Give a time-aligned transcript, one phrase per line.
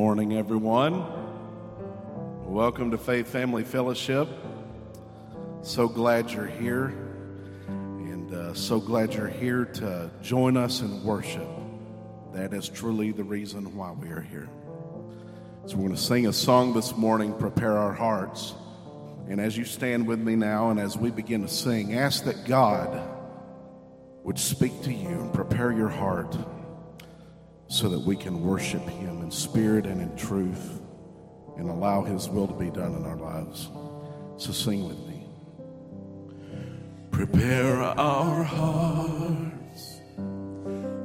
[0.00, 1.04] Morning, everyone.
[2.46, 4.30] Welcome to Faith Family Fellowship.
[5.60, 6.94] So glad you're here,
[7.68, 11.46] and uh, so glad you're here to join us in worship.
[12.32, 14.48] That is truly the reason why we are here.
[15.66, 18.54] So, we're going to sing a song this morning, Prepare Our Hearts.
[19.28, 22.46] And as you stand with me now, and as we begin to sing, ask that
[22.46, 23.06] God
[24.22, 26.34] would speak to you and prepare your heart
[27.70, 30.80] so that we can worship Him in spirit and in truth
[31.56, 33.68] and allow His will to be done in our lives.
[34.38, 35.24] So sing with me.
[37.12, 40.00] Prepare our hearts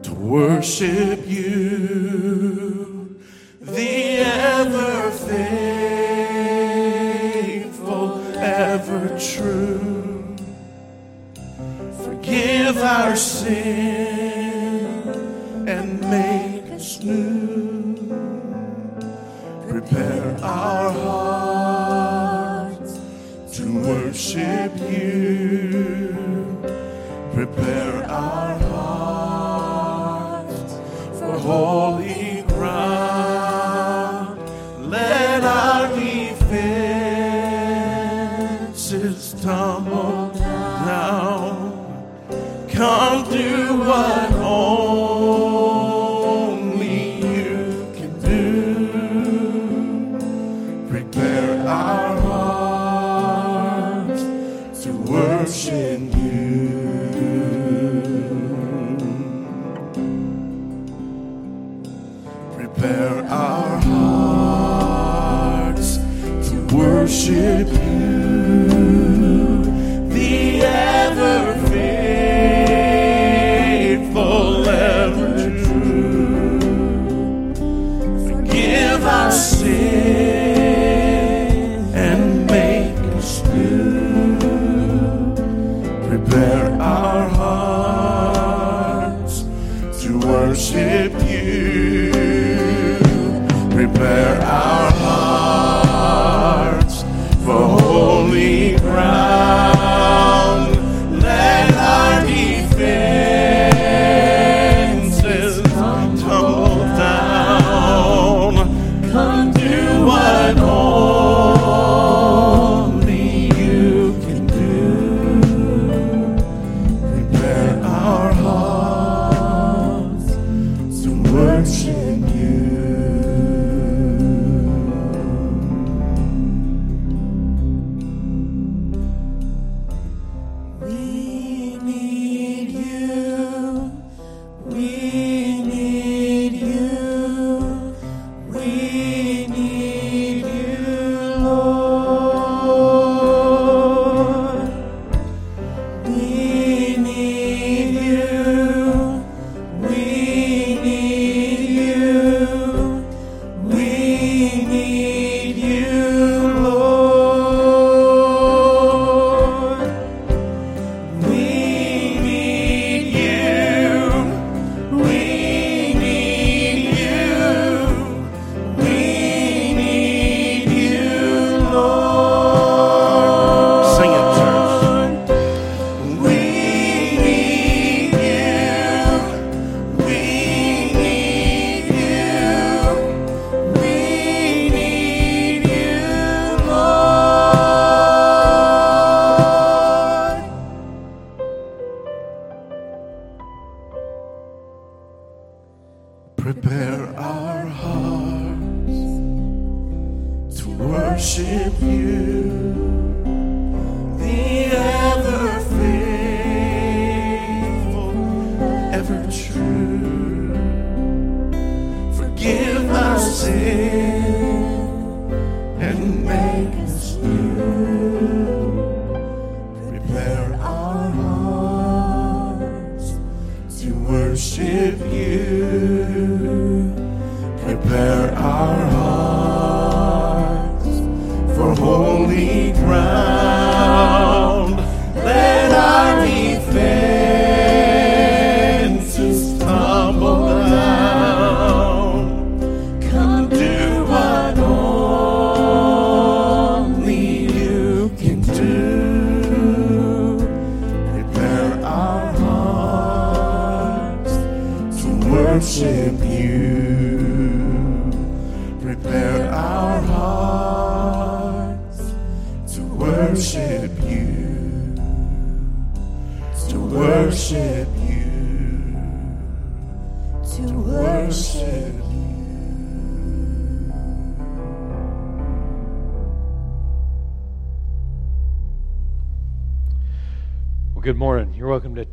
[0.02, 3.20] to worship you,
[3.62, 5.12] the ever
[7.62, 10.36] faithful, ever true.
[12.04, 14.16] Forgive our sin
[15.68, 16.45] and make
[19.68, 23.00] Prepare our hearts
[23.56, 26.16] to worship you.
[27.32, 30.74] Prepare our hearts
[31.20, 34.40] for holy ground.
[34.90, 36.56] Let our defenses
[39.44, 41.72] tumble down.
[42.68, 44.32] Come do what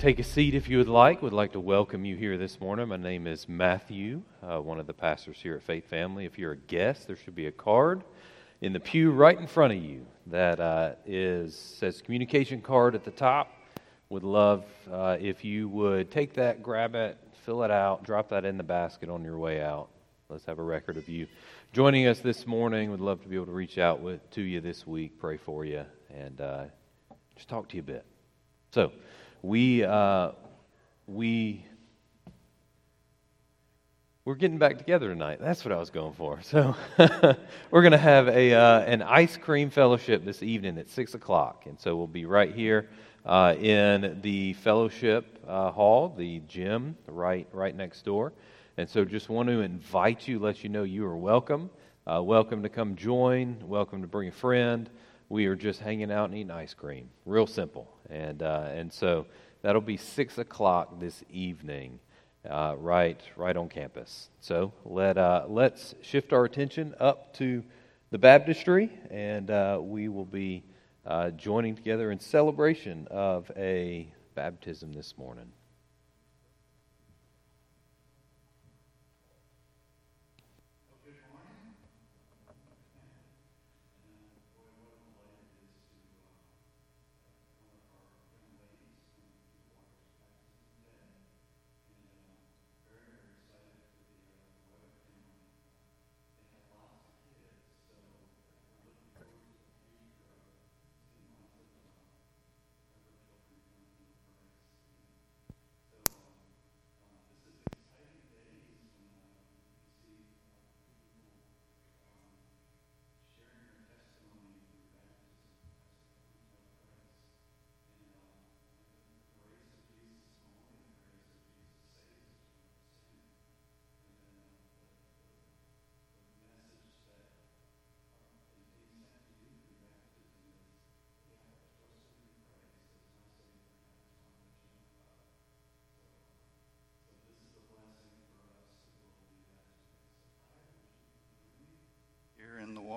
[0.02, 1.22] take a seat if you would like.
[1.22, 2.88] Would like to welcome you here this morning.
[2.88, 6.24] My name is Matthew, uh, one of the pastors here at Faith Family.
[6.24, 8.02] If you're a guest, there should be a card
[8.62, 13.04] in the pew right in front of you that uh, is says communication card at
[13.04, 13.52] the top.
[14.08, 18.44] Would love uh, if you would take that, grab it, fill it out, drop that
[18.44, 19.88] in the basket on your way out.
[20.28, 21.28] Let's have a record of you
[21.72, 22.90] joining us this morning.
[22.90, 25.64] Would love to be able to reach out with, to you this week, pray for
[25.64, 26.64] you, and uh,
[27.36, 28.04] just talk to you a bit.
[28.72, 28.90] So,
[29.42, 30.30] we, uh,
[31.08, 31.64] we,
[34.24, 35.38] we're getting back together tonight.
[35.40, 36.40] That's what I was going for.
[36.42, 36.76] So,
[37.70, 41.66] we're going to have a, uh, an ice cream fellowship this evening at 6 o'clock.
[41.66, 42.88] And so, we'll be right here
[43.26, 48.32] uh, in the fellowship uh, hall, the gym, right, right next door.
[48.76, 51.68] And so, just want to invite you, let you know you are welcome.
[52.06, 54.88] Uh, welcome to come join, welcome to bring a friend
[55.32, 57.08] we are just hanging out and eating ice cream.
[57.24, 57.88] Real simple.
[58.10, 59.24] And, uh, and so
[59.62, 62.00] that'll be 6 o'clock this evening,
[62.46, 64.28] uh, right, right on campus.
[64.42, 67.64] So let, uh, let's shift our attention up to
[68.10, 70.64] the baptistry, and uh, we will be
[71.06, 75.50] uh, joining together in celebration of a baptism this morning.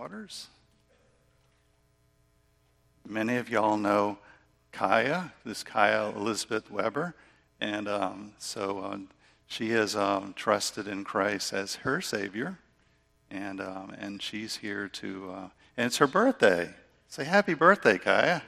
[0.06, 0.50] Waters.
[3.08, 4.20] Many of y'all know
[4.72, 7.16] Kaya, this Kaya Elizabeth Weber,
[7.60, 8.98] and um, so uh,
[9.48, 12.60] she has um, trusted in Christ as her Savior,
[13.32, 16.70] and um, and she's here to, uh, and it's her birthday.
[17.08, 18.44] Say happy birthday, Kaya.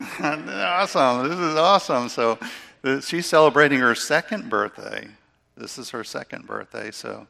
[0.20, 1.28] awesome.
[1.28, 2.08] This is awesome.
[2.08, 2.36] So
[3.00, 5.06] she's celebrating her second birthday.
[5.56, 6.90] This is her second birthday.
[6.90, 7.28] So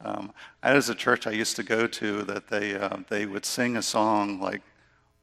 [0.00, 3.76] um, as a church I used to go to, that they uh, they would sing
[3.76, 4.62] a song like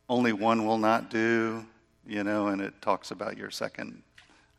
[0.10, 1.66] "Only One Will Not Do,"
[2.06, 4.02] you know, and it talks about your second.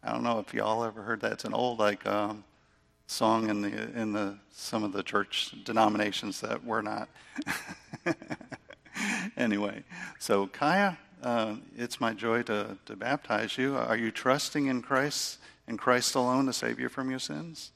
[0.03, 1.33] I don't know if y'all ever heard that.
[1.33, 2.45] It's an old like um,
[3.07, 3.69] song in the
[3.99, 7.09] in the some of the church denominations that we're not.
[9.37, 9.85] anyway,
[10.19, 13.77] so Kaya, uh, it's my joy to to baptize you.
[13.77, 17.73] Are you trusting in Christ in Christ alone to save you from your sins?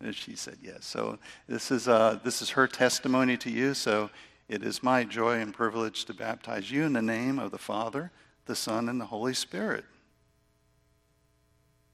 [0.00, 0.84] And she said yes.
[0.84, 3.74] So this is, uh, this is her testimony to you.
[3.74, 4.10] So
[4.48, 8.10] it is my joy and privilege to baptize you in the name of the Father,
[8.46, 9.84] the Son, and the Holy Spirit.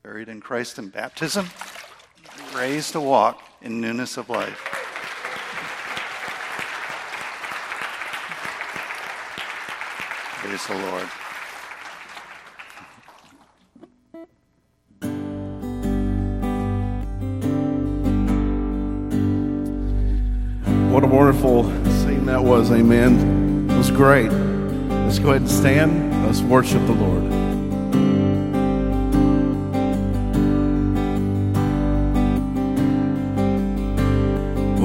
[0.03, 1.49] Buried in Christ in baptism,
[2.55, 4.61] raised to walk in newness of life.
[10.43, 11.09] Praise the Lord.
[21.15, 21.63] Wonderful
[22.03, 22.73] scene that was.
[22.73, 23.71] Amen.
[23.71, 24.31] It was great.
[24.33, 26.27] Let's go ahead and stand.
[26.27, 27.23] Let's worship the Lord.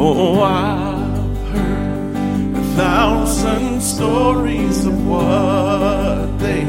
[0.02, 6.64] Oh, I've heard a thousand stories of what they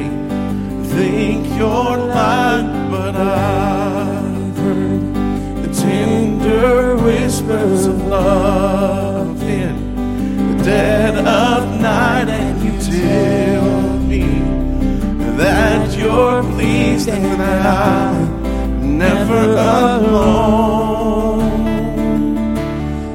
[0.94, 9.09] think you're like, but I've heard the tender whispers of love
[10.62, 14.26] dead of night and you tell me
[15.36, 20.50] that you're pleased and that I'm never alone.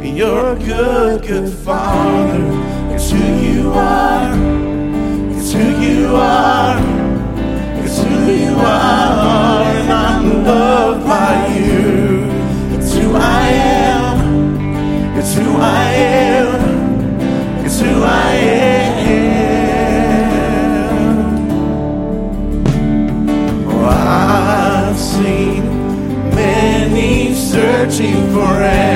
[0.03, 2.41] You're a good, good father.
[2.95, 4.33] It's who you are.
[5.37, 6.54] It's who you are.
[28.35, 28.94] Searching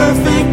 [0.00, 0.49] perfect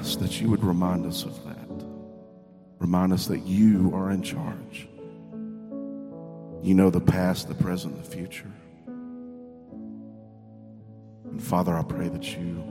[0.00, 1.86] ask that you would remind us of that.
[2.78, 4.88] Remind us that you are in charge.
[6.62, 8.50] You know the past, the present, the future.
[11.26, 12.64] And Father, I pray that you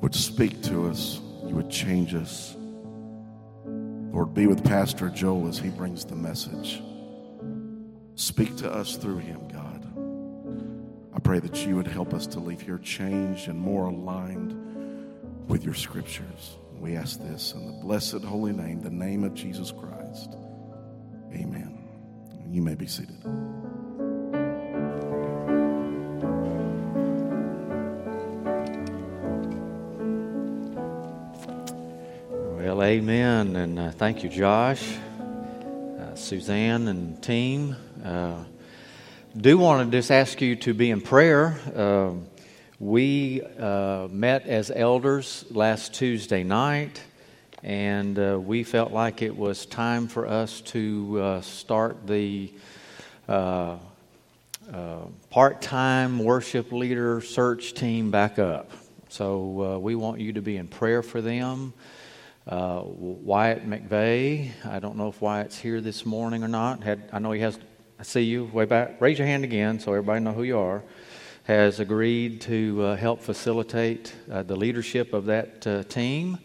[0.00, 2.54] would speak to us, you would change us.
[3.64, 6.80] Lord, be with Pastor Joel as he brings the message.
[8.14, 9.84] Speak to us through him, God.
[11.12, 14.65] I pray that you would help us to leave here changed and more aligned
[15.48, 16.56] with your scriptures.
[16.80, 20.36] We ask this in the blessed holy name, the name of Jesus Christ.
[21.32, 21.88] Amen.
[22.50, 23.16] You may be seated.
[32.56, 33.56] Well, amen.
[33.56, 34.96] And uh, thank you, Josh,
[35.98, 37.76] uh, Suzanne, and team.
[38.04, 38.44] Uh,
[39.36, 41.58] do want to just ask you to be in prayer.
[42.78, 47.00] We uh, met as elders last Tuesday night,
[47.62, 52.52] and uh, we felt like it was time for us to uh, start the
[53.30, 53.78] uh,
[54.70, 54.98] uh,
[55.30, 58.70] part time worship leader search team back up.
[59.08, 61.72] So uh, we want you to be in prayer for them.
[62.46, 66.84] Wyatt McVeigh, I don't know if Wyatt's here this morning or not.
[66.84, 67.58] Had, I know he has,
[67.98, 69.00] I see you way back.
[69.00, 70.82] Raise your hand again so everybody know who you are.
[71.46, 76.38] Has agreed to uh, help facilitate uh, the leadership of that uh, team.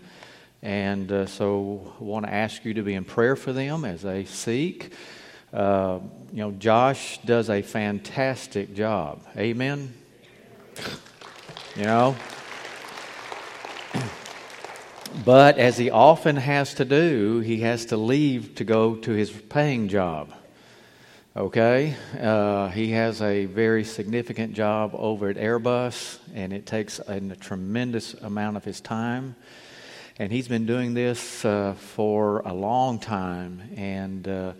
[0.61, 4.03] And uh, so I want to ask you to be in prayer for them as
[4.03, 4.93] they seek.
[5.51, 9.23] Uh, you know, Josh does a fantastic job.
[9.35, 9.91] Amen.
[11.75, 12.15] You know,
[15.25, 19.31] but as he often has to do, he has to leave to go to his
[19.31, 20.31] paying job.
[21.35, 21.95] Okay?
[22.19, 27.35] Uh, he has a very significant job over at Airbus, and it takes a, a
[27.37, 29.37] tremendous amount of his time.
[30.19, 33.61] And he's been doing this uh, for a long time.
[33.77, 34.53] And uh,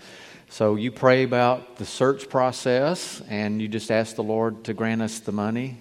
[0.48, 5.02] so you pray about the search process, and you just ask the Lord to grant
[5.02, 5.78] us the money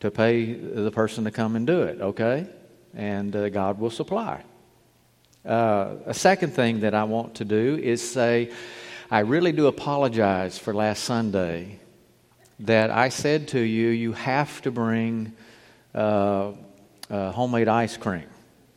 [0.00, 2.46] to pay the person to come and do it, okay?
[2.94, 4.44] And uh, God will supply.
[5.44, 8.50] Uh, a second thing that I want to do is say,
[9.12, 11.80] I really do apologize for last Sunday
[12.60, 15.32] that I said to you, you have to bring
[15.92, 16.52] uh,
[17.10, 18.28] uh, homemade ice cream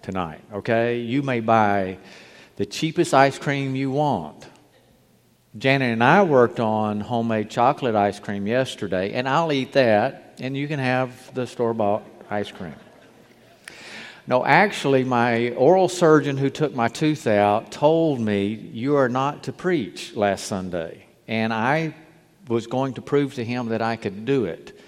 [0.01, 1.01] tonight, okay?
[1.01, 1.99] You may buy
[2.55, 4.47] the cheapest ice cream you want.
[5.55, 10.57] Janet and I worked on homemade chocolate ice cream yesterday, and I'll eat that, and
[10.57, 12.73] you can have the store bought ice cream.
[14.25, 19.43] No, actually, my oral surgeon who took my tooth out told me you are not
[19.43, 21.05] to preach last Sunday.
[21.27, 21.93] And I
[22.47, 24.79] was going to prove to him that I could do it.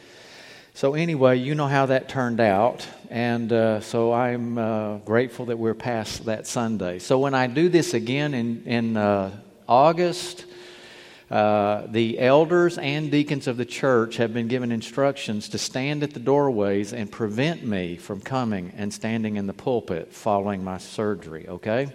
[0.73, 2.87] So, anyway, you know how that turned out.
[3.09, 6.99] And uh, so I'm uh, grateful that we're past that Sunday.
[6.99, 9.31] So, when I do this again in, in uh,
[9.67, 10.45] August,
[11.35, 16.13] uh, the elders and deacons of the church have been given instructions to stand at
[16.13, 21.45] the doorways and prevent me from coming and standing in the pulpit following my surgery,
[21.49, 21.89] okay?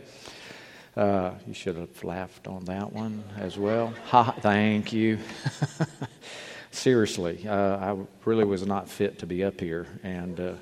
[0.94, 3.94] Uh, you should have laughed on that one as well.
[4.08, 5.18] Ha, thank you.
[6.70, 9.86] Seriously, uh, I really was not fit to be up here.
[10.02, 10.52] And uh,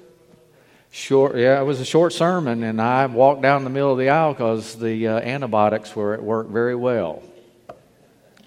[0.92, 4.10] short, yeah, it was a short sermon, and I walked down the middle of the
[4.10, 7.24] aisle because the uh, antibiotics were at work very well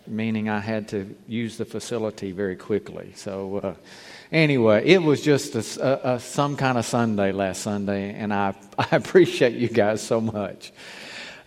[0.08, 3.14] meaning I had to use the facility very quickly.
[3.16, 3.74] So, uh,
[4.32, 8.56] anyway, it was just a, a, a, some kind of Sunday last Sunday, and I,
[8.78, 10.72] I appreciate you guys so much.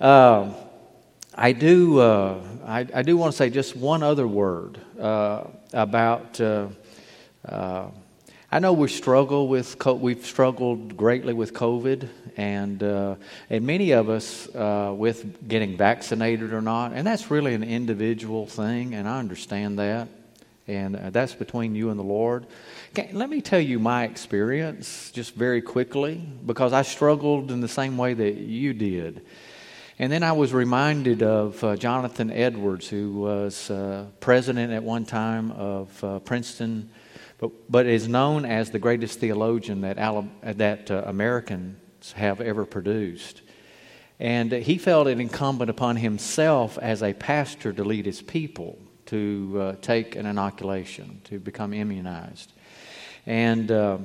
[0.00, 0.54] Um,
[1.34, 6.40] I do, uh, I, I, do want to say just one other word uh, about.
[8.54, 13.16] I know we struggle with we've struggled greatly with COVID, and uh,
[13.50, 18.46] and many of us uh, with getting vaccinated or not, and that's really an individual
[18.46, 20.06] thing, and I understand that,
[20.68, 22.46] and uh, that's between you and the Lord.
[22.90, 27.66] Okay, let me tell you my experience just very quickly because I struggled in the
[27.66, 29.26] same way that you did.
[29.98, 35.06] And then I was reminded of uh, Jonathan Edwards, who was uh, president at one
[35.06, 36.90] time of uh, Princeton
[37.38, 39.96] but, but is known as the greatest theologian that,
[40.42, 43.42] that uh, Americans have ever produced.
[44.20, 49.58] And he felt it incumbent upon himself as a pastor to lead his people to
[49.60, 52.52] uh, take an inoculation, to become immunized.
[53.26, 53.98] And, uh,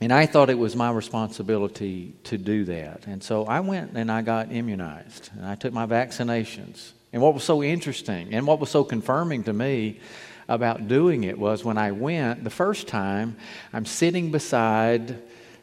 [0.00, 3.06] and I thought it was my responsibility to do that.
[3.06, 6.92] And so I went and I got immunized, and I took my vaccinations.
[7.12, 10.00] And what was so interesting and what was so confirming to me
[10.48, 13.36] about doing it was when I went the first time,
[13.72, 15.22] I'm sitting beside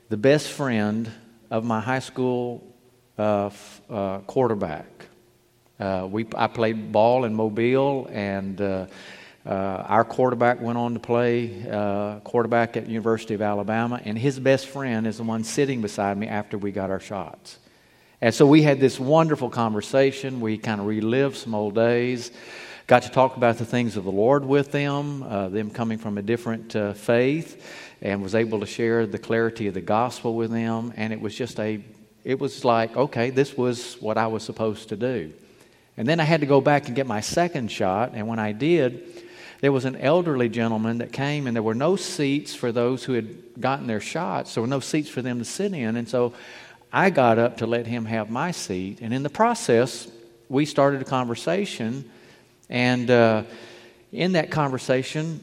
[0.10, 1.12] the best friend
[1.50, 2.64] of my high school
[3.18, 3.50] uh,
[3.90, 4.86] uh, quarterback.
[5.80, 8.86] Uh, we, I played ball in Mobile, and uh,
[9.46, 14.40] uh, our quarterback went on to play uh, quarterback at University of Alabama, and his
[14.40, 17.60] best friend is the one sitting beside me after we got our shots.
[18.22, 20.40] And so we had this wonderful conversation.
[20.40, 22.32] We kind of relived some old days.
[22.88, 26.20] Got to talk about the things of the Lord with them, uh, them coming from
[26.20, 27.68] a different uh, faith,
[28.00, 30.94] and was able to share the clarity of the gospel with them.
[30.96, 31.84] And it was just a,
[32.24, 35.34] it was like, okay, this was what I was supposed to do.
[35.98, 38.12] And then I had to go back and get my second shot.
[38.14, 39.24] And when I did,
[39.62, 43.14] there was an elderly gentleman that came, and there were no seats for those who
[43.14, 44.54] had gotten their shots.
[44.54, 45.96] There were no seats for them to sit in.
[45.96, 46.36] And so
[46.94, 49.00] I got up to let him have my seat.
[49.02, 50.08] And in the process,
[50.50, 52.12] we started a conversation
[52.70, 53.44] and uh,
[54.12, 55.40] in that conversation,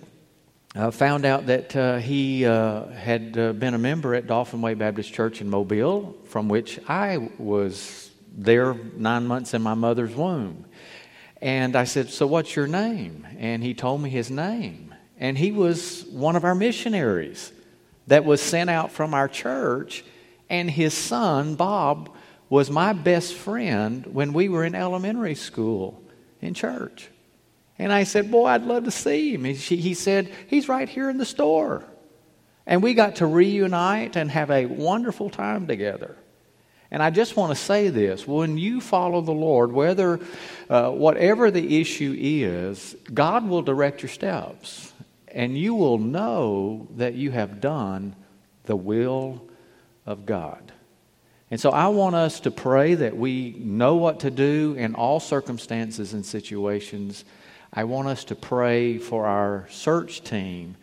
[0.74, 4.74] uh, found out that uh, he uh, had uh, been a member at Dauphin Way
[4.74, 10.64] Baptist Church in Mobile, from which I was there nine months in my mother's womb.
[11.42, 13.26] And I said, So what's your name?
[13.38, 14.94] And he told me his name.
[15.18, 17.52] And he was one of our missionaries
[18.06, 20.04] that was sent out from our church.
[20.48, 22.14] And his son, Bob,
[22.48, 26.01] was my best friend when we were in elementary school
[26.42, 27.08] in church.
[27.78, 29.44] And I said, Boy, I'd love to see him.
[29.44, 31.84] He, he said, He's right here in the store.
[32.66, 36.16] And we got to reunite and have a wonderful time together.
[36.90, 40.20] And I just want to say this when you follow the Lord, whether,
[40.68, 44.92] uh, whatever the issue is, God will direct your steps.
[45.28, 48.14] And you will know that you have done
[48.64, 49.42] the will
[50.04, 50.72] of God.
[51.52, 55.20] And so I want us to pray that we know what to do in all
[55.20, 57.24] circumstances and situations
[57.74, 60.76] I want us to pray for our search team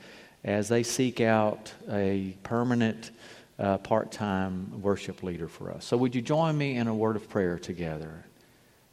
[0.44, 3.12] as they seek out a permanent
[3.60, 5.86] uh, part time worship leader for us.
[5.86, 8.26] So, would you join me in a word of prayer together?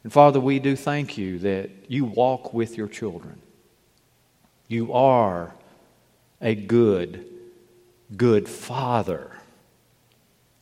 [0.03, 3.41] And Father, we do thank you that you walk with your children.
[4.67, 5.55] You are
[6.39, 7.25] a good,
[8.15, 9.36] good Father.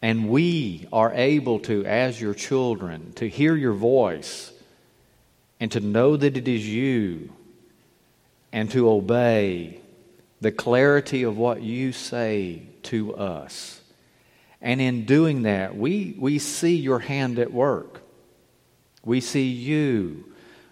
[0.02, 4.52] And we are able to, as your children, to hear your voice
[5.60, 7.32] and to know that it is you
[8.52, 9.80] and to obey
[10.42, 13.82] the clarity of what you say to us.
[14.62, 18.02] And in doing that, we, we see your hand at work.
[19.04, 20.26] We see you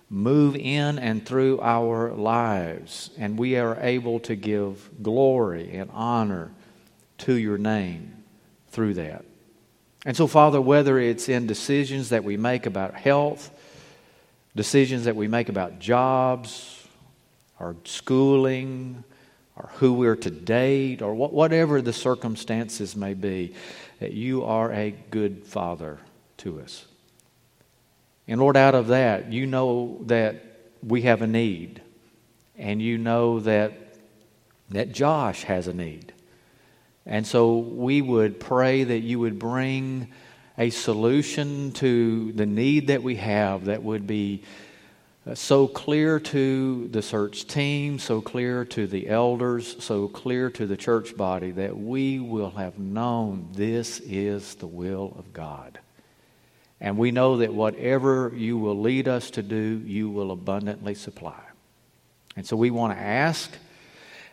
[0.10, 6.52] move in and through our lives, and we are able to give glory and honor
[7.20, 8.23] to your name
[8.74, 9.24] through that.
[10.06, 13.50] And so, Father, whether it's in decisions that we make about health,
[14.56, 16.86] decisions that we make about jobs,
[17.60, 19.04] or schooling,
[19.56, 23.54] or who we're to date, or whatever the circumstances may be,
[24.00, 26.00] that you are a good Father
[26.38, 26.86] to us.
[28.28, 30.44] And Lord, out of that, you know that
[30.86, 31.82] we have a need.
[32.58, 33.74] And you know that,
[34.70, 36.14] that Josh has a need.
[37.06, 40.10] And so we would pray that you would bring
[40.58, 44.44] a solution to the need that we have that would be
[45.26, 50.68] uh, so clear to the search team, so clear to the elders, so clear to
[50.68, 55.80] the church body that we will have known this is the will of God.
[56.80, 61.42] And we know that whatever you will lead us to do, you will abundantly supply.
[62.36, 63.50] And so we want to ask,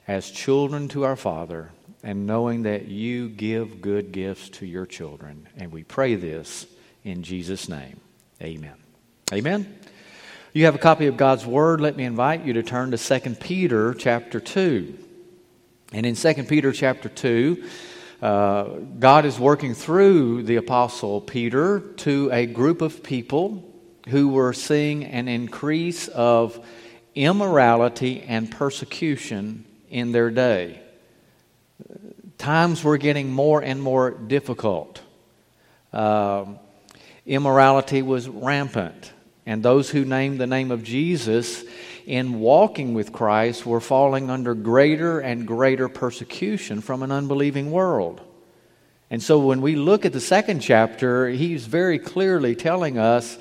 [0.09, 1.71] as children to our Father,
[2.03, 5.49] and knowing that you give good gifts to your children.
[5.57, 6.67] And we pray this
[7.05, 8.01] in Jesus' name.
[8.43, 8.75] Amen.
[9.33, 9.79] Amen.
[10.53, 11.81] You have a copy of God's Word.
[11.81, 14.99] Let me invite you to turn to 2 Peter chapter 2.
[15.93, 17.65] And in 2 Peter chapter 2,
[18.23, 18.65] uh,
[18.99, 23.65] God is working through the Apostle Peter to a group of people
[24.09, 26.65] who were seeing an increase of
[27.15, 30.81] immorality and persecution in their day.
[32.39, 35.03] Times were getting more and more difficult.
[35.93, 36.47] Uh,
[37.27, 39.13] immorality was rampant,
[39.45, 41.65] and those who named the name of Jesus
[42.07, 48.21] in walking with Christ were falling under greater and greater persecution from an unbelieving world.
[49.11, 53.39] And so when we look at the second chapter, he's very clearly telling us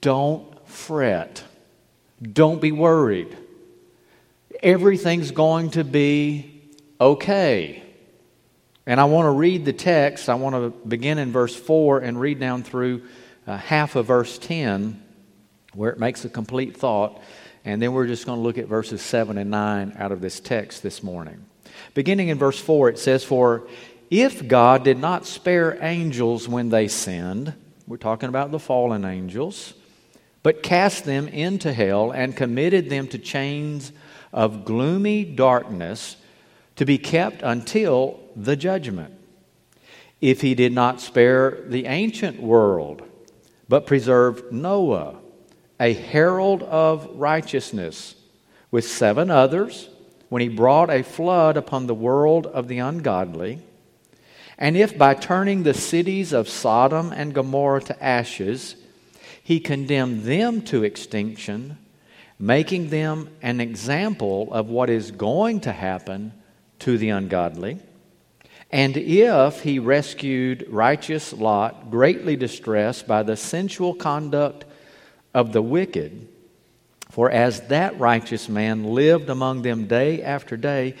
[0.00, 1.42] don't fret,
[2.20, 3.36] don't be worried.
[4.62, 6.55] Everything's going to be
[7.00, 7.82] okay.
[8.86, 10.28] And I want to read the text.
[10.28, 13.02] I want to begin in verse 4 and read down through
[13.46, 15.02] uh, half of verse 10,
[15.74, 17.20] where it makes a complete thought.
[17.64, 20.38] And then we're just going to look at verses 7 and 9 out of this
[20.38, 21.44] text this morning.
[21.94, 23.66] Beginning in verse 4, it says, For
[24.08, 27.54] if God did not spare angels when they sinned,
[27.88, 29.74] we're talking about the fallen angels,
[30.44, 33.90] but cast them into hell and committed them to chains
[34.32, 36.16] of gloomy darkness
[36.76, 39.12] to be kept until the judgment.
[40.20, 43.02] If he did not spare the ancient world,
[43.68, 45.16] but preserved Noah,
[45.80, 48.14] a herald of righteousness,
[48.70, 49.88] with seven others,
[50.28, 53.60] when he brought a flood upon the world of the ungodly,
[54.58, 58.76] and if by turning the cities of Sodom and Gomorrah to ashes,
[59.42, 61.78] he condemned them to extinction,
[62.38, 66.32] making them an example of what is going to happen
[66.80, 67.78] to the ungodly,
[68.70, 74.64] and if he rescued righteous Lot, greatly distressed by the sensual conduct
[75.32, 76.28] of the wicked.
[77.10, 80.96] For as that righteous man lived among them day after day,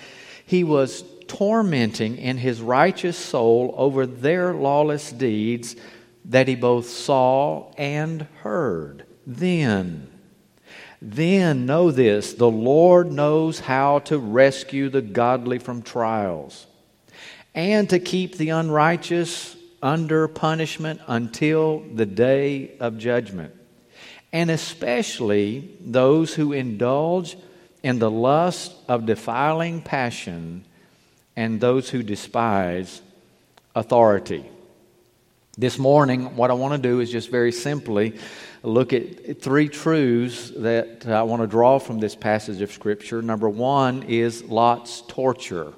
[0.46, 5.74] he was tormenting in his righteous soul over their lawless deeds
[6.26, 9.04] that he both saw and heard.
[9.26, 10.08] Then,
[11.00, 16.66] then know this the Lord knows how to rescue the godly from trials
[17.54, 23.54] and to keep the unrighteous under punishment until the day of judgment
[24.32, 27.36] and especially those who indulge
[27.82, 30.64] in the lust of defiling passion
[31.36, 33.00] and those who despise
[33.74, 34.44] authority.
[35.56, 38.18] This morning, what I want to do is just very simply
[38.66, 43.22] look at three truths that I want to draw from this passage of Scripture.
[43.22, 45.72] Number one is Lot's torture.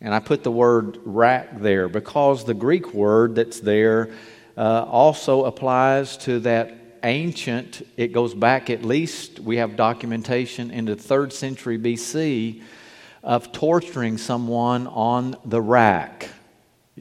[0.00, 4.10] And I put the word rack there because the Greek word that's there
[4.56, 10.94] uh, also applies to that ancient, it goes back at least, we have documentation into
[10.94, 12.62] the third century BC
[13.22, 16.30] of torturing someone on the rack.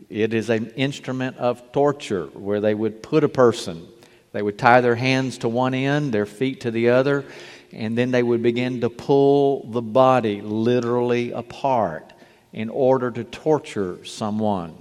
[0.10, 3.88] It is an instrument of torture where they would put a person,
[4.36, 7.24] they would tie their hands to one end, their feet to the other,
[7.72, 12.12] and then they would begin to pull the body literally apart
[12.52, 14.76] in order to torture someone.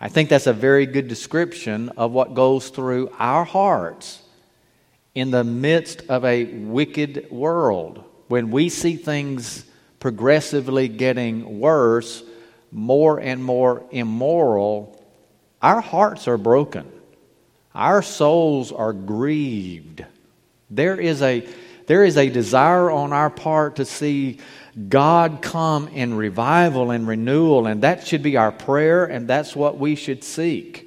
[0.00, 4.22] I think that's a very good description of what goes through our hearts
[5.12, 8.04] in the midst of a wicked world.
[8.28, 9.64] When we see things
[9.98, 12.22] progressively getting worse,
[12.70, 14.94] more and more immoral,
[15.60, 16.97] Our hearts are broken.
[17.78, 20.04] Our souls are grieved.
[20.68, 21.46] There is a,
[21.86, 24.40] there is a desire on our part to see
[24.88, 29.78] God come in revival and renewal, and that should be our prayer, and that's what
[29.78, 30.86] we should seek.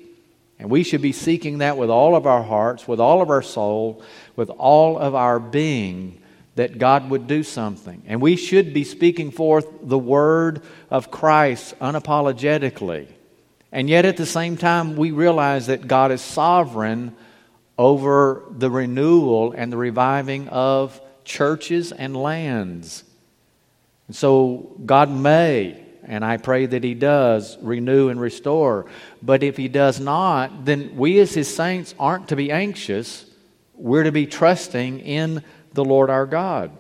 [0.60, 3.42] And we should be seeking that with all of our hearts, with all of our
[3.42, 4.04] soul,
[4.36, 6.22] with all of our being,
[6.56, 8.04] that God would do something.
[8.06, 13.08] And we should be speaking forth the word of Christ unapologetically.
[13.72, 17.16] And yet at the same time, we realize that God is sovereign
[17.78, 23.04] over the renewal and the reviving of churches and lands.
[24.08, 28.88] And so God may, and I pray that He does, renew and restore.
[29.22, 33.26] But if He does not, then we as His saints aren't to be anxious.
[33.76, 36.72] We're to be trusting in the Lord our God.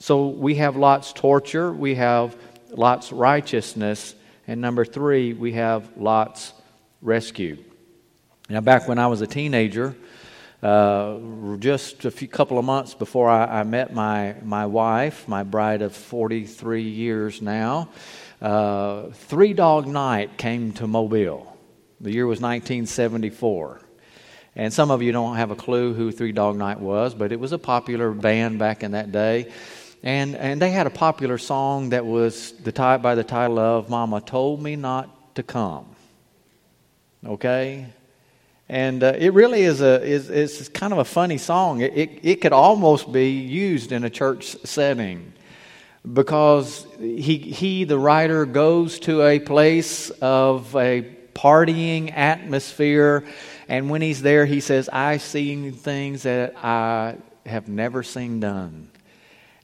[0.00, 2.36] So we have Lot's torture, we have
[2.70, 6.52] Lot's righteousness, and number three, we have Lot's
[7.00, 7.58] rescue.
[8.48, 9.94] Now, back when I was a teenager,
[10.62, 11.18] uh,
[11.58, 15.82] just a few couple of months before I, I, met my, my wife, my bride
[15.82, 17.88] of 43 years now,
[18.40, 21.56] uh, Three Dog Night came to Mobile.
[22.00, 23.80] The year was 1974.
[24.54, 27.40] And some of you don't have a clue who Three Dog Night was, but it
[27.40, 29.50] was a popular band back in that day.
[30.02, 34.20] And, and they had a popular song that was the by the title of Mama
[34.20, 35.86] Told Me Not to Come.
[37.24, 37.86] Okay?
[38.68, 41.82] And uh, it really is a is, is kind of a funny song.
[41.82, 45.32] It, it, it could almost be used in a church setting
[46.10, 51.02] because he, he, the writer, goes to a place of a
[51.34, 53.24] partying atmosphere.
[53.68, 58.88] And when he's there, he says, I see things that I have never seen done.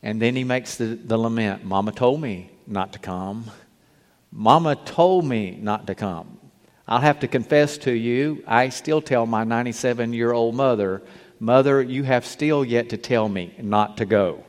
[0.02, 3.50] And then he makes the, the lament Mama told me not to come.
[4.30, 6.38] Mama told me not to come.
[6.86, 11.02] I'll have to confess to you, I still tell my 97 year old mother,
[11.40, 14.44] Mother, you have still yet to tell me not to go.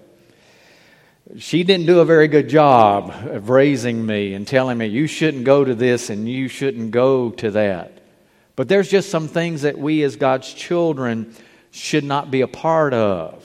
[1.37, 5.43] She didn't do a very good job of raising me and telling me, you shouldn't
[5.43, 8.01] go to this and you shouldn't go to that.
[8.55, 11.35] But there's just some things that we as God's children
[11.69, 13.38] should not be a part of.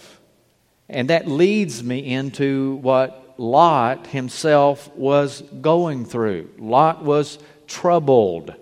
[0.89, 6.51] And that leads me into what Lot himself was going through.
[6.59, 8.55] Lot was troubled.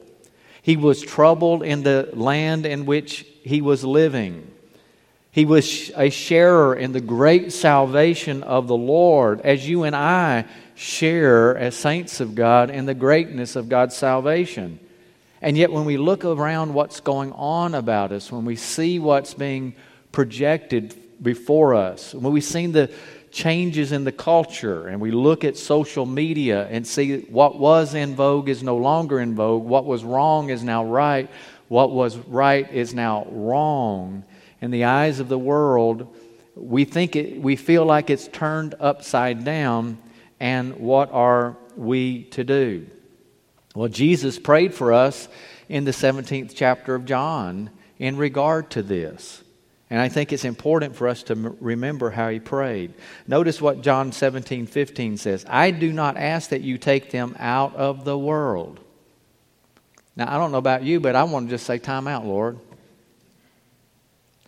[0.63, 4.49] He was troubled in the land in which he was living.
[5.33, 10.45] He was a sharer in the great salvation of the Lord, as you and I
[10.75, 14.79] share as saints of God in the greatness of God's salvation.
[15.41, 19.35] And yet, when we look around what's going on about us, when we see what's
[19.35, 19.75] being
[20.13, 22.15] projected before us.
[22.15, 22.91] When we've seen the
[23.31, 28.15] changes in the culture and we look at social media and see what was in
[28.15, 31.31] vogue is no longer in vogue, what was wrong is now right,
[31.69, 34.25] what was right is now wrong.
[34.61, 36.15] In the eyes of the world,
[36.55, 39.99] we think it, we feel like it's turned upside down,
[40.39, 42.87] and what are we to do?
[43.75, 45.29] Well, Jesus prayed for us
[45.69, 49.43] in the 17th chapter of John in regard to this.
[49.93, 52.95] And I think it's important for us to m- remember how he prayed.
[53.27, 57.77] Notice what John 17, 15 says I do not ask that you take them out
[57.77, 58.81] of the world.
[60.17, 62.59] Now, I don't know about you, but I want to just say, Time out, Lord.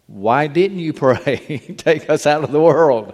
[0.06, 3.12] Why didn't you pray, take us out of the world?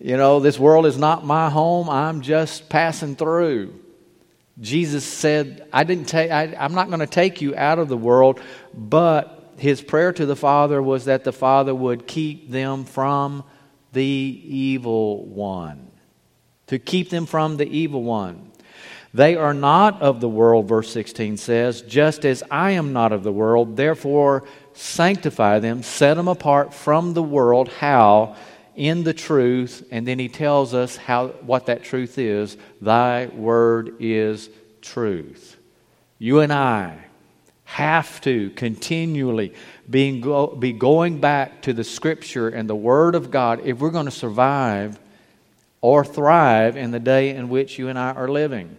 [0.00, 1.88] You know, this world is not my home.
[1.88, 3.78] I'm just passing through.
[4.60, 7.96] Jesus said, I didn't take, I, I'm not going to take you out of the
[7.96, 8.40] world,
[8.74, 13.44] but his prayer to the Father was that the Father would keep them from
[13.92, 15.90] the evil one.
[16.68, 18.52] To keep them from the evil one.
[19.14, 23.22] They are not of the world, verse 16 says, just as I am not of
[23.22, 23.76] the world.
[23.76, 24.44] Therefore,
[24.74, 27.68] sanctify them, set them apart from the world.
[27.68, 28.36] How?
[28.74, 29.86] In the truth.
[29.90, 32.58] And then he tells us how, what that truth is.
[32.82, 34.50] Thy word is
[34.82, 35.56] truth.
[36.18, 37.05] You and I
[37.66, 39.52] have to continually
[39.90, 43.90] be, go, be going back to the Scripture and the Word of God if we're
[43.90, 44.98] going to survive
[45.80, 48.76] or thrive in the day in which you and I are living.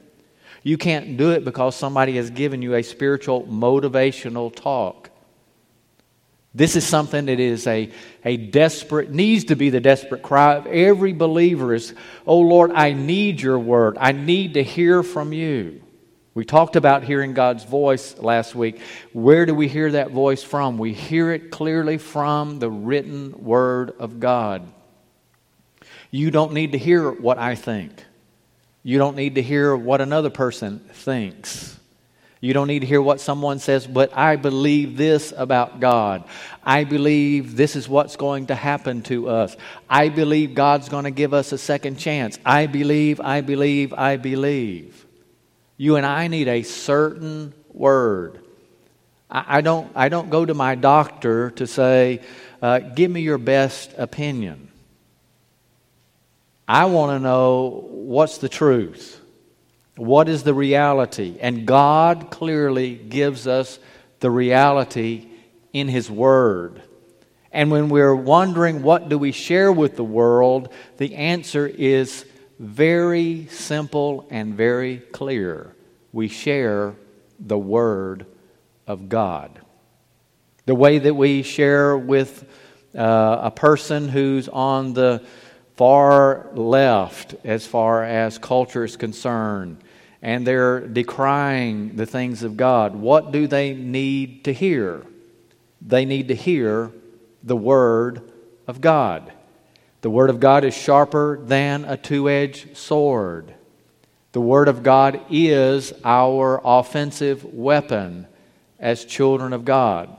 [0.63, 5.09] You can't do it because somebody has given you a spiritual motivational talk.
[6.55, 7.91] This is something that is a,
[8.23, 11.93] a desperate, needs to be the desperate cry of every believer is,
[12.25, 13.97] oh Lord, I need your word.
[13.99, 15.81] I need to hear from you.
[16.37, 18.79] We talked about hearing God's voice last week.
[19.11, 20.77] Where do we hear that voice from?
[20.77, 24.71] We hear it clearly from the written Word of God.
[26.11, 28.05] You don't need to hear what I think.
[28.83, 31.75] You don't need to hear what another person thinks.
[32.39, 36.23] You don't need to hear what someone says, but I believe this about God.
[36.63, 39.57] I believe this is what's going to happen to us.
[39.89, 42.37] I believe God's going to give us a second chance.
[42.45, 45.06] I believe, I believe, I believe.
[45.77, 48.39] You and I need a certain word.
[49.29, 52.21] I, don't, I don't go to my doctor to say,
[52.61, 54.71] uh, give me your best opinion.
[56.67, 59.21] I want to know what's the truth.
[59.95, 61.37] What is the reality?
[61.39, 63.79] And God clearly gives us
[64.19, 65.27] the reality
[65.73, 66.81] in His Word.
[67.51, 72.25] And when we're wondering what do we share with the world, the answer is
[72.59, 75.75] very simple and very clear.
[76.11, 76.95] We share
[77.39, 78.25] the Word
[78.87, 79.59] of God.
[80.65, 82.45] The way that we share with
[82.95, 85.23] uh, a person who's on the
[85.75, 89.77] far left as far as culture is concerned,
[90.21, 95.05] and they're decrying the things of God, what do they need to hear?
[95.79, 96.91] They need to hear
[97.43, 98.31] the Word
[98.65, 99.31] of God.
[100.07, 103.53] The Word of God is sharper than a two edged sword.
[104.31, 108.25] The Word of God is our offensive weapon
[108.79, 110.15] as children of God.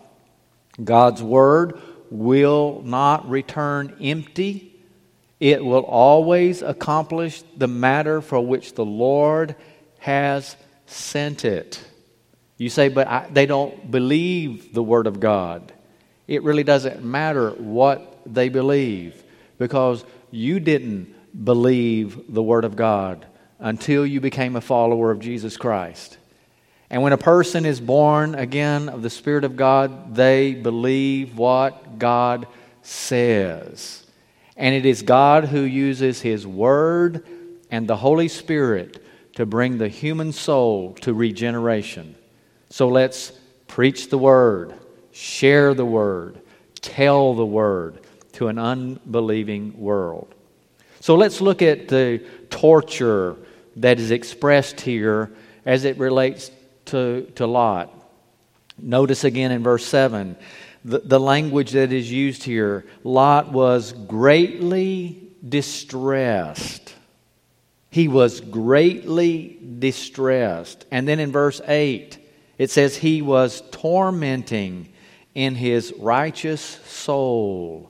[0.85, 1.81] God's Word
[2.11, 4.79] will not return empty.
[5.41, 9.57] It will always accomplish the matter for which the Lord
[10.01, 11.83] has sent it.
[12.59, 15.73] You say, but I, they don't believe the Word of God.
[16.27, 19.25] It really doesn't matter what they believe
[19.59, 23.27] because you didn't believe the Word of God
[23.59, 26.17] until you became a follower of Jesus Christ.
[26.91, 31.99] And when a person is born again of the Spirit of God, they believe what
[31.99, 32.47] God
[32.83, 34.07] says.
[34.57, 37.27] And it is God who uses His Word
[37.71, 39.05] and the Holy Spirit
[39.35, 42.15] to bring the human soul to regeneration.
[42.71, 43.33] So let's
[43.67, 44.75] preach the word,
[45.13, 46.41] share the word,
[46.81, 48.01] tell the word
[48.39, 50.35] to an unbelieving world.
[51.01, 53.37] So let's look at the torture
[53.77, 55.31] that is expressed here
[55.65, 56.51] as it relates
[56.87, 57.93] to, to Lot.
[58.79, 60.37] Notice again in verse 7
[60.85, 62.87] the, the language that is used here.
[63.05, 66.95] Lot was greatly distressed
[67.91, 70.87] he was greatly distressed.
[70.91, 72.19] And then in verse 8,
[72.59, 74.93] it says, He was tormenting
[75.35, 77.88] in his righteous soul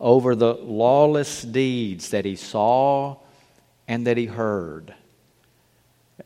[0.00, 3.16] over the lawless deeds that he saw
[3.86, 4.94] and that he heard.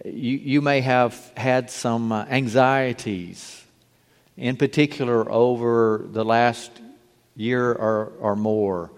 [0.04, 3.64] You, you may have had some uh, anxieties,
[4.36, 6.70] in particular over the last
[7.36, 8.92] year or, or more,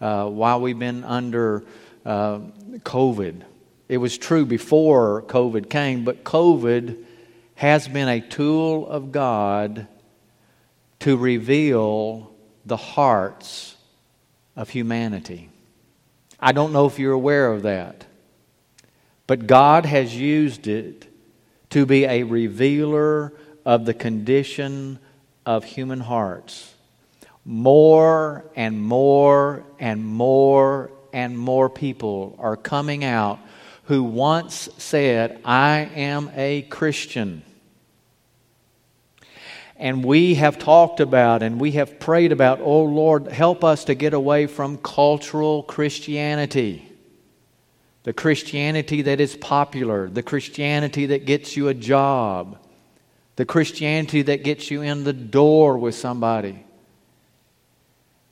[0.00, 1.64] uh, while we've been under
[2.04, 2.40] uh,
[2.80, 3.42] COVID.
[3.88, 7.04] It was true before COVID came, but COVID
[7.54, 9.86] has been a tool of God
[11.00, 12.32] to reveal
[12.64, 13.75] the hearts
[14.56, 15.50] of humanity.
[16.40, 18.06] I don't know if you're aware of that,
[19.26, 21.06] but God has used it
[21.70, 23.32] to be a revealer
[23.64, 24.98] of the condition
[25.44, 26.74] of human hearts.
[27.44, 33.38] More and more and more and more people are coming out
[33.84, 37.42] who once said, I am a Christian.
[39.78, 43.94] And we have talked about and we have prayed about, oh Lord, help us to
[43.94, 46.90] get away from cultural Christianity.
[48.04, 52.58] The Christianity that is popular, the Christianity that gets you a job,
[53.36, 56.64] the Christianity that gets you in the door with somebody.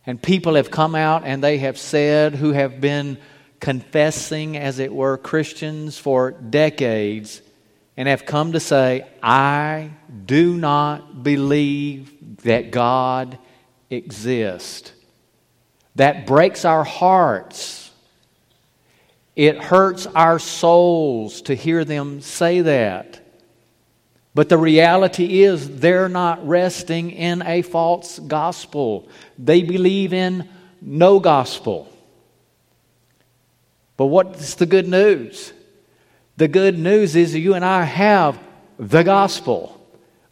[0.07, 3.19] And people have come out and they have said, who have been
[3.61, 7.43] confessing, as it were, Christians for decades
[7.97, 9.91] and have come to say, I
[10.27, 13.39] do not believe that God
[13.91, 14.93] exists.
[15.97, 17.93] That breaks our hearts.
[19.37, 23.21] It hurts our souls to hear them say that.
[24.35, 29.09] But the reality is, they're not resting in a false gospel.
[29.39, 30.49] They believe in
[30.81, 31.89] no gospel.
[33.97, 35.53] But what's the good news?
[36.37, 38.39] The good news is you and I have
[38.79, 39.81] the gospel.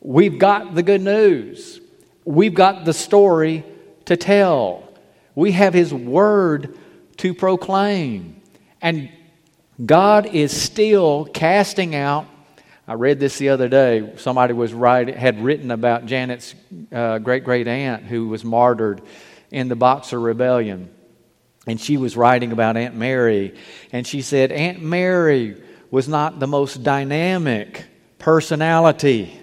[0.01, 1.81] We've got the good news.
[2.25, 3.65] We've got the story
[4.07, 4.89] to tell.
[5.37, 6.77] We have His word
[7.19, 8.41] to proclaim.
[8.81, 9.11] And
[9.85, 12.27] God is still casting out.
[12.89, 14.13] I read this the other day.
[14.17, 16.57] Somebody was writing, had written about Janet's
[16.91, 19.03] uh, great great aunt who was martyred
[19.53, 20.91] in the Boxer Rebellion.
[21.69, 23.55] And she was writing about Aunt Mary,
[23.93, 25.63] and she said, Aunt Mary
[25.93, 27.85] was not the most dynamic
[28.19, 29.39] personality.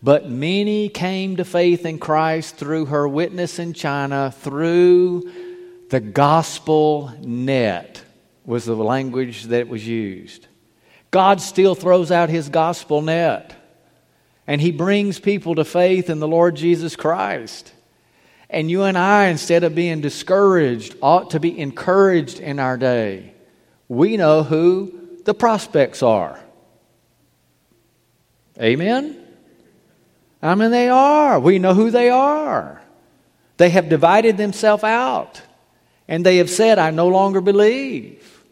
[0.00, 5.30] But many came to faith in Christ through her witness in China, through
[5.90, 8.00] the gospel net,
[8.46, 10.46] was the language that was used.
[11.10, 13.56] God still throws out his gospel net,
[14.46, 17.72] and he brings people to faith in the Lord Jesus Christ.
[18.48, 23.34] And you and I, instead of being discouraged, ought to be encouraged in our day.
[23.88, 24.97] We know who
[25.28, 26.40] the prospects are.
[28.58, 29.14] Amen?
[30.40, 31.38] I mean, they are.
[31.38, 32.80] We know who they are.
[33.58, 35.42] They have divided themselves out,
[36.08, 38.42] and they have said, I no longer believe.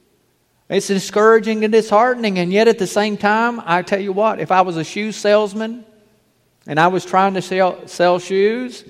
[0.68, 4.52] It's discouraging and disheartening, and yet at the same time, I tell you what, if
[4.52, 5.82] I was a shoe salesman
[6.66, 8.84] and I was trying to sell, sell shoes,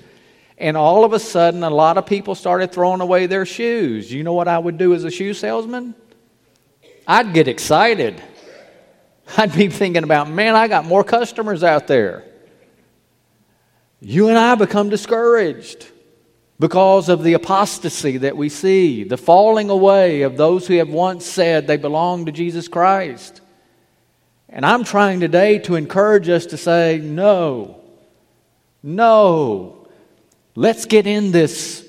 [0.59, 4.25] and all of a sudden a lot of people started throwing away their shoes, you
[4.25, 5.95] know what I would do as a shoe salesman?
[7.07, 8.23] I'd get excited.
[9.37, 12.25] I'd be thinking about, man, I got more customers out there.
[14.01, 15.87] You and I become discouraged
[16.59, 21.27] because of the apostasy that we see, the falling away of those who have once
[21.27, 23.41] said they belong to Jesus Christ.
[24.49, 27.81] And I'm trying today to encourage us to say, no,
[28.83, 29.89] no.
[30.55, 31.87] Let's get in this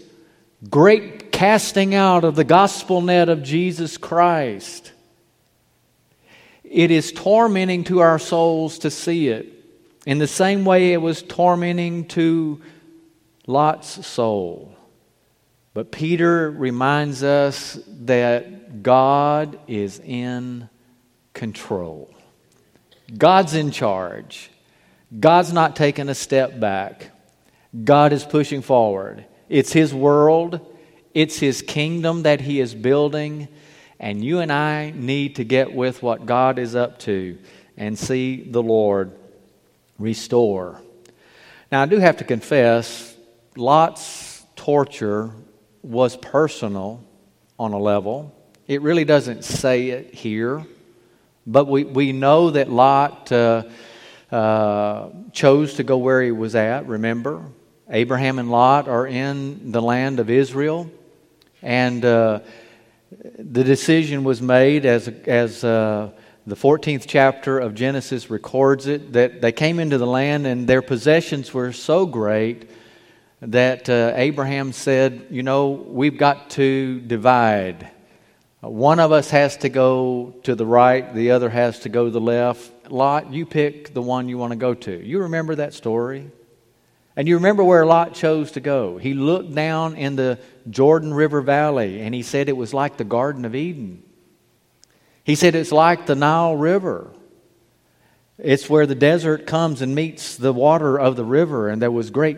[0.69, 4.91] great casting out of the gospel net of Jesus Christ.
[6.69, 9.53] It is tormenting to our souls to see it.
[10.05, 12.61] In the same way it was tormenting to
[13.45, 14.75] Lot's soul.
[15.73, 20.69] But Peter reminds us that God is in
[21.33, 22.13] control.
[23.15, 24.49] God's in charge.
[25.17, 27.11] God's not taking a step back.
[27.83, 29.25] God is pushing forward.
[29.49, 30.59] It's His world,
[31.13, 33.47] it's His kingdom that He is building,
[33.99, 37.37] and you and I need to get with what God is up to
[37.75, 39.11] and see the Lord
[39.97, 40.81] restore.
[41.71, 43.15] Now, I do have to confess,
[43.55, 45.31] Lot's torture
[45.81, 47.03] was personal
[47.59, 48.33] on a level.
[48.67, 50.65] It really doesn't say it here,
[51.45, 53.63] but we, we know that Lot uh,
[54.31, 57.43] uh, chose to go where he was at, remember?
[57.89, 60.91] Abraham and Lot are in the land of Israel,
[61.61, 62.41] and uh,
[63.11, 66.11] the decision was made as, as uh,
[66.45, 70.81] the 14th chapter of Genesis records it that they came into the land and their
[70.81, 72.69] possessions were so great
[73.41, 77.91] that uh, Abraham said, You know, we've got to divide.
[78.61, 82.11] One of us has to go to the right, the other has to go to
[82.11, 82.91] the left.
[82.91, 85.05] Lot, you pick the one you want to go to.
[85.05, 86.31] You remember that story?
[87.17, 88.97] And you remember where Lot chose to go.
[88.97, 90.37] He looked down in the
[90.69, 94.03] Jordan River Valley and he said it was like the Garden of Eden.
[95.23, 97.11] He said it's like the Nile River.
[98.37, 102.11] It's where the desert comes and meets the water of the river, and there was
[102.11, 102.37] great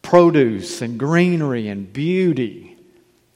[0.00, 2.78] produce and greenery and beauty.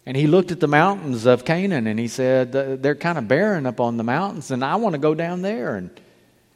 [0.07, 2.51] And he looked at the mountains of Canaan and he said,
[2.83, 5.77] They're kind of barren up on the mountains, and I want to go down there.
[5.77, 5.91] And,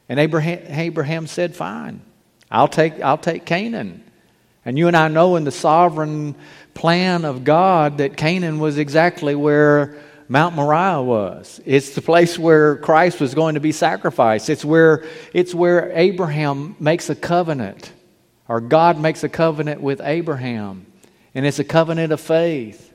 [0.08, 2.00] and Abraham, Abraham said, Fine,
[2.50, 4.02] I'll take, I'll take Canaan.
[4.66, 6.34] And you and I know in the sovereign
[6.74, 9.96] plan of God that Canaan was exactly where
[10.28, 11.60] Mount Moriah was.
[11.64, 14.50] It's the place where Christ was going to be sacrificed.
[14.50, 17.92] It's where, it's where Abraham makes a covenant,
[18.48, 20.84] or God makes a covenant with Abraham.
[21.32, 22.92] And it's a covenant of faith.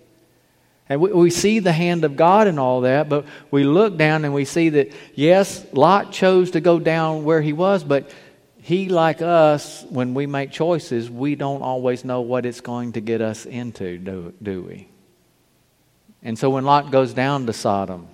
[0.89, 4.25] And we, we see the hand of God in all that, but we look down
[4.25, 8.11] and we see that, yes, Lot chose to go down where he was, but
[8.61, 13.01] he, like us, when we make choices, we don't always know what it's going to
[13.01, 14.87] get us into, do, do we?
[16.21, 18.07] And so when Lot goes down to Sodom,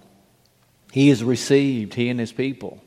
[0.93, 2.81] he is received, he and his people.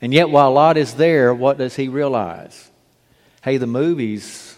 [0.00, 2.70] And yet, while Lot is there, what does he realize?
[3.42, 4.56] Hey, the movies,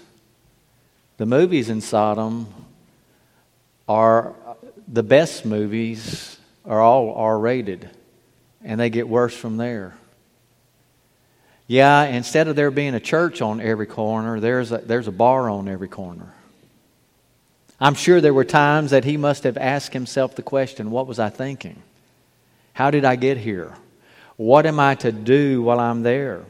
[1.16, 2.46] the movies in Sodom
[3.88, 4.34] are
[4.86, 7.90] the best movies are all R rated,
[8.62, 9.96] and they get worse from there.
[11.70, 15.48] Yeah, instead of there being a church on every corner, there's a, there's a bar
[15.48, 16.34] on every corner.
[17.78, 21.20] I'm sure there were times that he must have asked himself the question what was
[21.20, 21.80] I thinking?
[22.72, 23.72] How did I get here?
[24.34, 26.44] What am I to do while I'm there?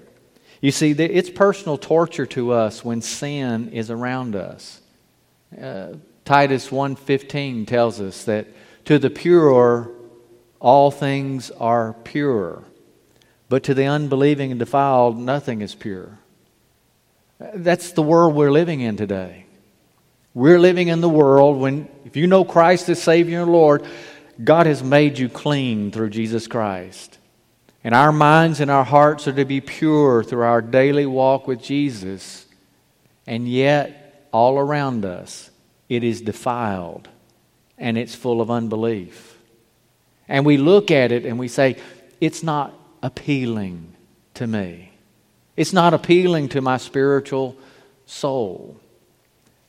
[0.63, 4.81] You see, it's personal torture to us when sin is around us.
[5.53, 8.47] Uh, Titus 1:15 tells us that
[8.87, 9.91] to the pure
[10.61, 12.65] all things are pure,
[13.51, 16.17] but to the unbelieving and defiled nothing is pure.
[17.41, 19.45] That's the world we're living in today.
[20.35, 23.85] We're living in the world when, if you know Christ as Savior and Lord,
[24.43, 27.19] God has made you clean through Jesus Christ.
[27.83, 31.61] And our minds and our hearts are to be pure through our daily walk with
[31.61, 32.47] Jesus.
[33.27, 35.51] And yet, all around us,
[35.89, 37.09] it is defiled
[37.77, 39.37] and it's full of unbelief.
[40.29, 41.79] And we look at it and we say,
[42.21, 43.95] it's not appealing
[44.35, 44.93] to me.
[45.57, 47.57] It's not appealing to my spiritual
[48.07, 48.77] soul.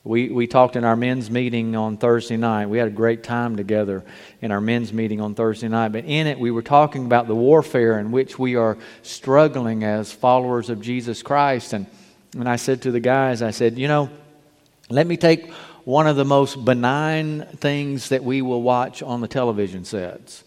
[0.04, 2.68] We, we talked in our men's meeting on Thursday night.
[2.68, 4.02] We had a great time together
[4.40, 5.92] in our men's meeting on Thursday night.
[5.92, 10.10] But in it, we were talking about the warfare in which we are struggling as
[10.10, 11.72] followers of Jesus Christ.
[11.72, 11.86] And,
[12.34, 14.10] and I said to the guys, I said, you know,
[14.90, 15.52] let me take
[15.84, 20.42] one of the most benign things that we will watch on the television sets.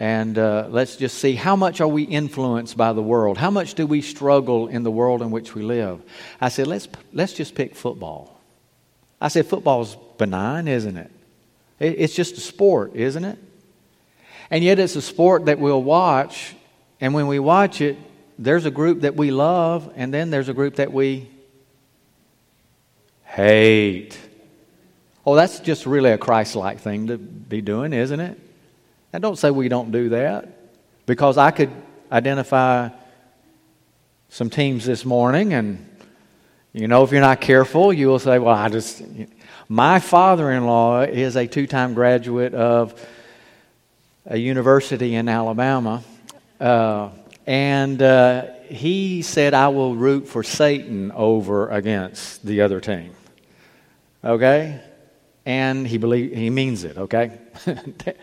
[0.00, 3.36] And uh, let's just see how much are we influenced by the world?
[3.36, 6.00] How much do we struggle in the world in which we live?
[6.40, 8.40] I said, let's, let's just pick football.
[9.20, 11.10] I said, football's benign, isn't it?
[11.78, 13.38] It's just a sport, isn't it?
[14.50, 16.56] And yet it's a sport that we'll watch,
[16.98, 17.98] and when we watch it,
[18.38, 21.28] there's a group that we love, and then there's a group that we
[23.24, 24.16] hate.
[25.26, 28.40] Oh, that's just really a Christ like thing to be doing, isn't it?
[29.12, 30.48] Now, don't say we don't do that,
[31.06, 31.70] because I could
[32.10, 32.90] identify
[34.28, 35.86] some teams this morning, and
[36.72, 39.02] you know, if you're not careful, you will say, Well, I just.
[39.68, 43.00] My father in law is a two time graduate of
[44.26, 46.02] a university in Alabama.
[46.58, 47.10] Uh,
[47.46, 53.14] and uh, he said, I will root for Satan over against the other team.
[54.22, 54.80] Okay?
[55.46, 57.38] And he, believe, he means it, okay?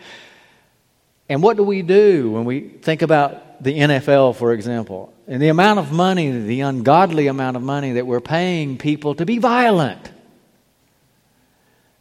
[1.28, 5.12] and what do we do when we think about the NFL, for example?
[5.26, 9.26] And the amount of money, the ungodly amount of money that we're paying people to
[9.26, 10.10] be violent.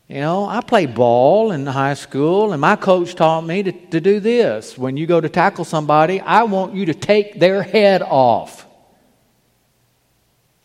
[0.08, 4.00] You know, I played ball in high school, and my coach taught me to, to
[4.00, 4.78] do this.
[4.78, 8.66] When you go to tackle somebody, I want you to take their head off.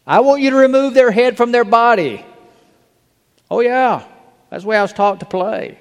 [0.06, 2.24] I want you to remove their head from their body.
[3.50, 4.04] Oh, yeah,
[4.48, 5.78] that's the way I was taught to play.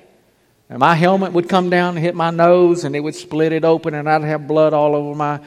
[0.72, 3.65] And my helmet would come down and hit my nose, and it would split it
[3.65, 5.41] open, and I'd have blood all over my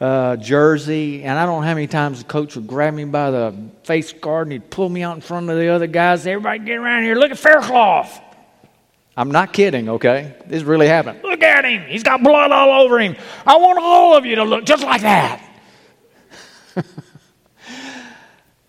[0.00, 3.32] uh, jersey, and I don't know how many times the coach would grab me by
[3.32, 3.52] the
[3.82, 6.24] face guard and he'd pull me out in front of the other guys.
[6.24, 7.16] Everybody get around here.
[7.16, 8.20] Look at Faircloth.
[9.16, 10.36] I'm not kidding, okay?
[10.46, 11.20] This really happened.
[11.24, 11.82] Look at him.
[11.88, 13.16] He's got blood all over him.
[13.44, 15.44] I want all of you to look just like that.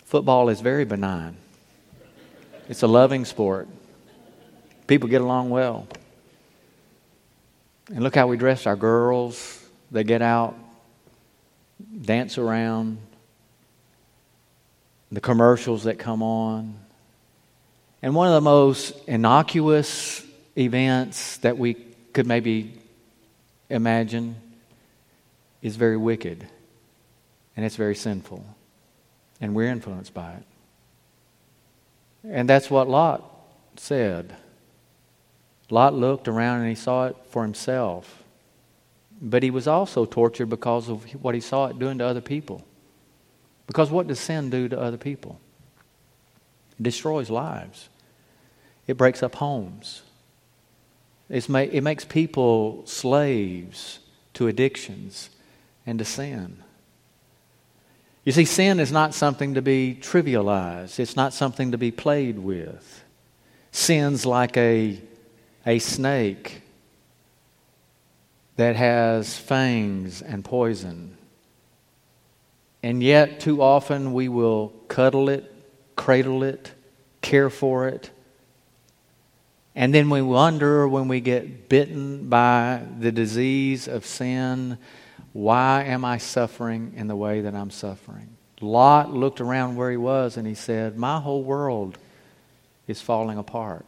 [0.05, 1.37] Football is very benign,
[2.67, 3.67] it's a loving sport.
[4.91, 5.87] People get along well.
[7.87, 9.57] And look how we dress our girls.
[9.89, 10.53] They get out,
[12.01, 12.97] dance around,
[15.09, 16.77] the commercials that come on.
[18.01, 20.25] And one of the most innocuous
[20.57, 21.75] events that we
[22.11, 22.73] could maybe
[23.69, 24.35] imagine
[25.61, 26.45] is very wicked
[27.55, 28.43] and it's very sinful.
[29.39, 30.43] And we're influenced by it.
[32.25, 33.23] And that's what Lot
[33.77, 34.35] said.
[35.71, 38.23] Lot looked around and he saw it for himself.
[39.21, 42.63] But he was also tortured because of what he saw it doing to other people.
[43.67, 45.39] Because what does sin do to other people?
[46.77, 47.89] It destroys lives,
[48.85, 50.01] it breaks up homes,
[51.47, 53.99] ma- it makes people slaves
[54.33, 55.29] to addictions
[55.85, 56.63] and to sin.
[58.23, 60.99] You see, sin is not something to be trivialized.
[60.99, 63.03] It's not something to be played with.
[63.71, 64.99] Sin's like a,
[65.65, 66.61] a snake
[68.55, 71.17] that has fangs and poison.
[72.83, 75.51] And yet, too often, we will cuddle it,
[75.95, 76.71] cradle it,
[77.21, 78.09] care for it.
[79.75, 84.77] And then we wonder when we get bitten by the disease of sin,
[85.33, 88.35] why am I suffering in the way that I'm suffering?
[88.59, 91.97] Lot looked around where he was and he said, My whole world
[92.87, 93.85] is falling apart.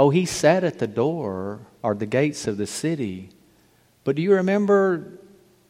[0.00, 3.30] Oh, he sat at the door or the gates of the city
[4.04, 5.18] but do you remember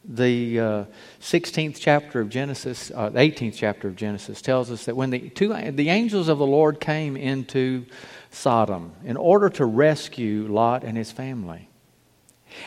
[0.04, 0.84] the uh,
[1.20, 5.28] 16th chapter of Genesis, uh, the 18th chapter of Genesis tells us that when the,
[5.30, 7.84] two, the angels of the Lord came into
[8.30, 11.68] Sodom in order to rescue Lot and his family.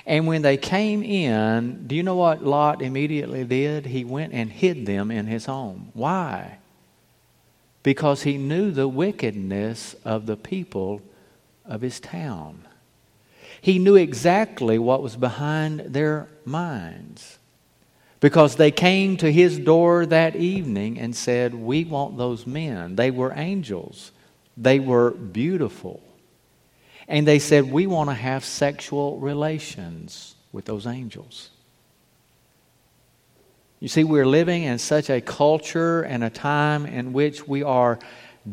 [0.06, 3.88] And when they came in, do you know what Lot immediately did?
[3.88, 5.90] He went and hid them in his home.
[5.94, 6.60] Why?
[7.82, 11.02] Because he knew the wickedness of the people
[11.66, 12.68] of his town.
[13.62, 17.40] He knew exactly what was behind their minds
[18.20, 22.96] because they came to his door that evening and said, We want those men.
[22.96, 24.12] They were angels,
[24.56, 26.02] they were beautiful.
[27.08, 31.50] And they said, We want to have sexual relations with those angels.
[33.82, 38.00] You see, we're living in such a culture and a time in which we are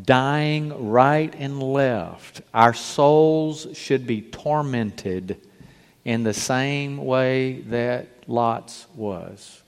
[0.04, 2.42] dying right and left.
[2.54, 5.40] Our souls should be tormented
[6.04, 9.62] in the same way that Lot's was.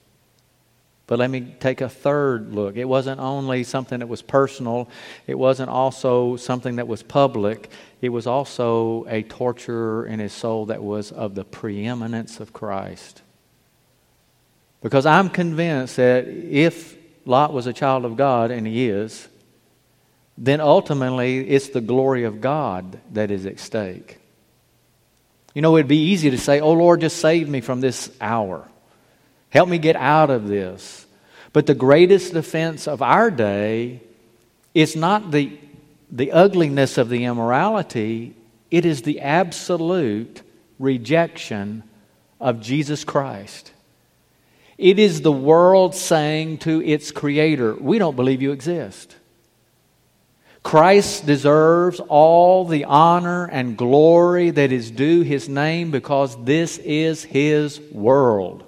[1.07, 2.77] But let me take a third look.
[2.77, 4.89] It wasn't only something that was personal,
[5.27, 7.71] it wasn't also something that was public,
[8.01, 13.23] it was also a torture in his soul that was of the preeminence of Christ.
[14.81, 19.29] Because I'm convinced that if Lot was a child of God, and he is,
[20.37, 24.19] then ultimately it's the glory of God that is at stake.
[25.55, 28.67] You know, it'd be easy to say, Oh Lord, just save me from this hour.
[29.51, 31.07] Help me get out of this.
[31.53, 34.01] But the greatest offense of our day
[34.73, 35.59] is not the,
[36.11, 38.35] the ugliness of the immorality,
[38.71, 40.41] it is the absolute
[40.79, 41.83] rejection
[42.41, 43.73] of Jesus Christ.
[44.79, 49.17] It is the world saying to its creator, We don't believe you exist.
[50.63, 57.25] Christ deserves all the honor and glory that is due his name because this is
[57.25, 58.65] his world.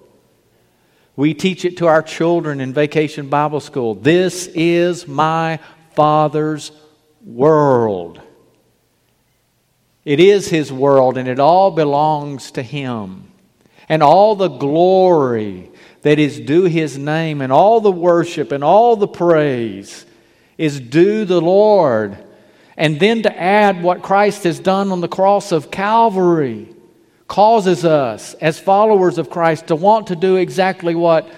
[1.16, 3.94] We teach it to our children in vacation Bible school.
[3.94, 5.60] This is my
[5.94, 6.72] Father's
[7.24, 8.20] world.
[10.04, 13.30] It is His world, and it all belongs to Him.
[13.88, 15.70] And all the glory
[16.02, 20.04] that is due His name, and all the worship, and all the praise
[20.58, 22.18] is due the Lord.
[22.76, 26.68] And then to add what Christ has done on the cross of Calvary
[27.28, 31.30] causes us, as followers of Christ, to want to do exactly what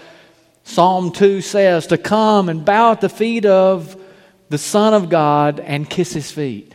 [0.64, 4.01] Psalm 2 says to come and bow at the feet of
[4.49, 6.75] the Son of God and kiss his feet.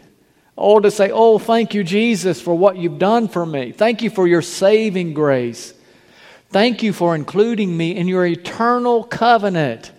[0.56, 3.72] Or to say, Oh, thank you, Jesus, for what you've done for me.
[3.72, 5.74] Thank you for your saving grace.
[6.50, 9.92] Thank you for including me in your eternal covenant.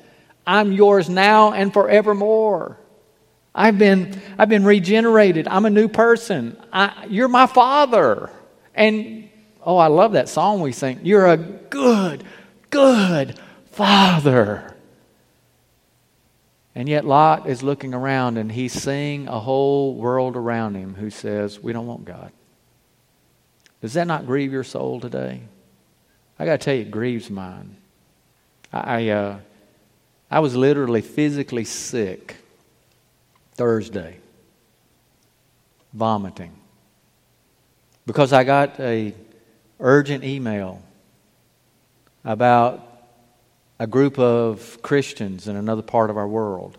[0.47, 2.78] I'm yours now and forevermore.
[3.55, 5.47] I've been, I've been regenerated.
[5.47, 6.61] I'm a new person.
[6.72, 8.30] I, you're my father.
[8.74, 9.28] And
[9.62, 11.01] oh, I love that song we sing.
[11.03, 12.24] You're a good,
[12.70, 13.38] good
[13.72, 14.74] father.
[16.74, 21.11] And yet Lot is looking around and he's seeing a whole world around him who
[21.11, 22.32] says, We don't want God.
[23.82, 25.43] Does that not grieve your soul today?
[26.38, 27.76] I got to tell you, it grieves mine.
[28.72, 29.38] I, uh,
[30.33, 32.37] I was literally physically sick
[33.53, 34.16] Thursday,
[35.93, 36.53] vomiting.
[38.07, 39.12] Because I got a
[39.78, 40.80] urgent email
[42.24, 42.80] about
[43.78, 46.78] a group of Christians in another part of our world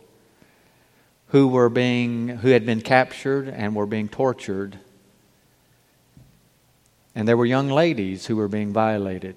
[1.28, 4.80] who were being who had been captured and were being tortured.
[7.14, 9.36] And there were young ladies who were being violated.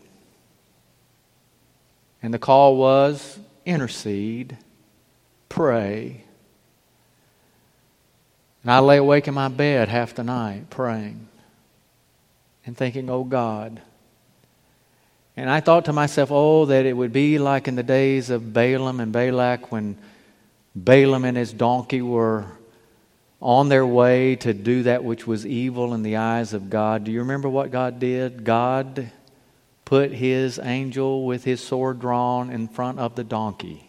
[2.23, 4.57] And the call was intercede
[5.51, 6.25] pray
[8.67, 11.29] and I lay awake in my bed half the night praying
[12.67, 13.81] and thinking, oh God.
[15.37, 18.53] And I thought to myself, oh, that it would be like in the days of
[18.53, 19.97] Balaam and Balak when
[20.75, 22.45] Balaam and his donkey were
[23.41, 27.05] on their way to do that which was evil in the eyes of God.
[27.05, 28.43] Do you remember what God did?
[28.43, 29.12] God
[29.87, 33.89] put his angel with his sword drawn in front of the donkey.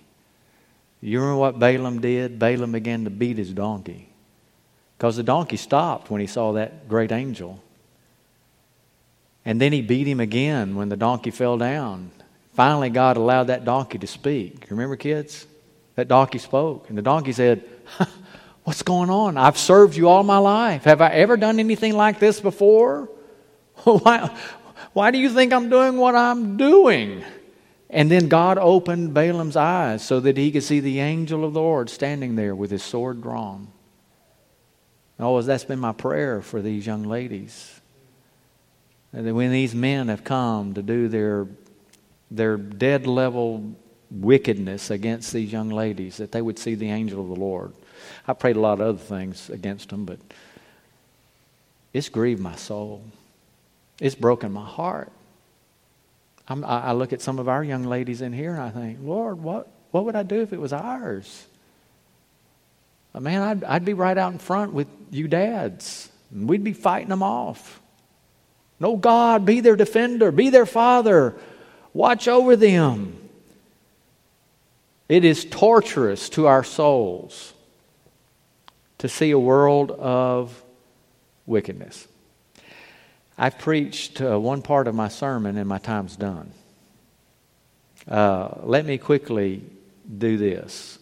[1.02, 2.40] You remember what Balaam did?
[2.40, 4.08] Balaam began to beat his donkey
[4.98, 7.62] because the donkey stopped when he saw that great angel.
[9.44, 12.12] And then he beat him again when the donkey fell down.
[12.54, 14.68] Finally, God allowed that donkey to speak.
[14.70, 15.46] Remember, kids?
[15.96, 16.90] That donkey spoke.
[16.90, 17.64] And the donkey said,
[18.64, 19.38] What's going on?
[19.38, 20.84] I've served you all my life.
[20.84, 23.10] Have I ever done anything like this before?
[23.84, 24.38] why,
[24.98, 27.24] why do you think I'm doing what I'm doing?
[27.88, 31.62] And then God opened Balaam's eyes so that he could see the angel of the
[31.62, 33.68] Lord standing there with his sword drawn.
[35.20, 37.80] Oh, Always, that's been my prayer for these young ladies.
[39.14, 41.46] And when these men have come to do their,
[42.32, 43.76] their dead level
[44.10, 47.72] wickedness against these young ladies, that they would see the angel of the Lord.
[48.28, 50.18] I prayed a lot of other things against them, but
[51.94, 53.04] it's grieved my soul.
[54.00, 55.12] It's broken my heart.
[56.48, 59.42] I'm, i look at some of our young ladies in here and I think, Lord,
[59.42, 61.46] what, what would I do if it was ours?
[63.20, 67.10] Man, I'd, I'd be right out in front with you dads, and we'd be fighting
[67.10, 67.82] them off.
[68.80, 71.36] No, God, be their defender, be their father,
[71.94, 73.18] watch over them.
[75.10, 77.54] It is torturous to our souls
[79.00, 80.64] to see a world of
[81.46, 82.08] wickedness.
[83.38, 86.52] I've preached uh, one part of my sermon and my time's done.
[88.08, 89.64] Uh, let me quickly
[90.18, 90.98] do this.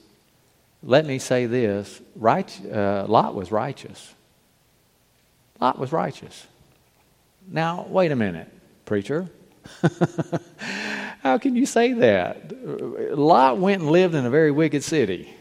[0.84, 4.14] Let me say this right, uh, Lot was righteous.
[5.62, 6.46] Lot was righteous.
[7.48, 8.52] Now, wait a minute,
[8.86, 9.30] preacher.
[11.22, 13.18] How can you say that?
[13.18, 15.35] Lot went and lived in a very wicked city.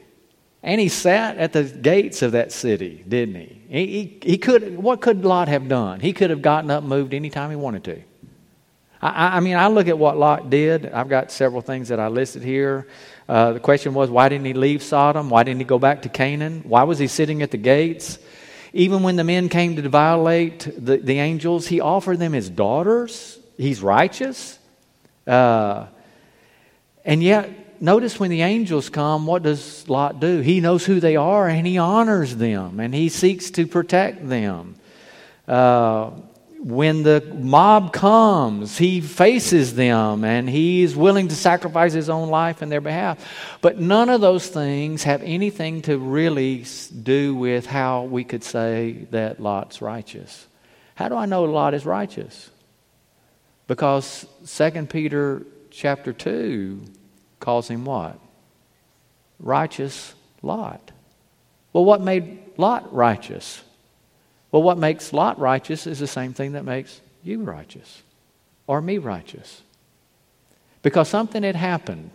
[0.64, 3.62] And he sat at the gates of that city, didn't he?
[3.68, 6.00] He, he, he could, what could Lot have done?
[6.00, 8.02] He could have gotten up moved anytime he wanted to.
[9.02, 10.86] I, I mean, I look at what Lot did.
[10.86, 12.88] I've got several things that I listed here.
[13.28, 15.28] Uh, the question was, why didn't he leave Sodom?
[15.28, 16.62] Why didn't he go back to Canaan?
[16.66, 18.18] Why was he sitting at the gates?
[18.72, 23.38] Even when the men came to violate the, the angels, he offered them his daughters.
[23.58, 24.58] He's righteous.
[25.26, 25.88] Uh,
[27.04, 27.50] and yet,
[27.84, 30.40] notice when the angels come, what does Lot do?
[30.40, 34.76] He knows who they are and he honors them and he seeks to protect them.
[35.46, 36.10] Uh,
[36.58, 42.30] when the mob comes, he faces them and he is willing to sacrifice his own
[42.30, 43.18] life in their behalf.
[43.60, 46.64] But none of those things have anything to really
[47.02, 50.46] do with how we could say that Lot's righteous.
[50.94, 52.50] How do I know Lot is righteous?
[53.66, 56.80] Because 2 Peter chapter 2
[57.44, 58.18] calls him what?
[59.38, 60.90] Righteous Lot.
[61.74, 63.62] Well, what made Lot righteous?
[64.50, 68.02] Well, what makes Lot righteous is the same thing that makes you righteous
[68.66, 69.62] or me righteous.
[70.82, 72.10] Because something had happened.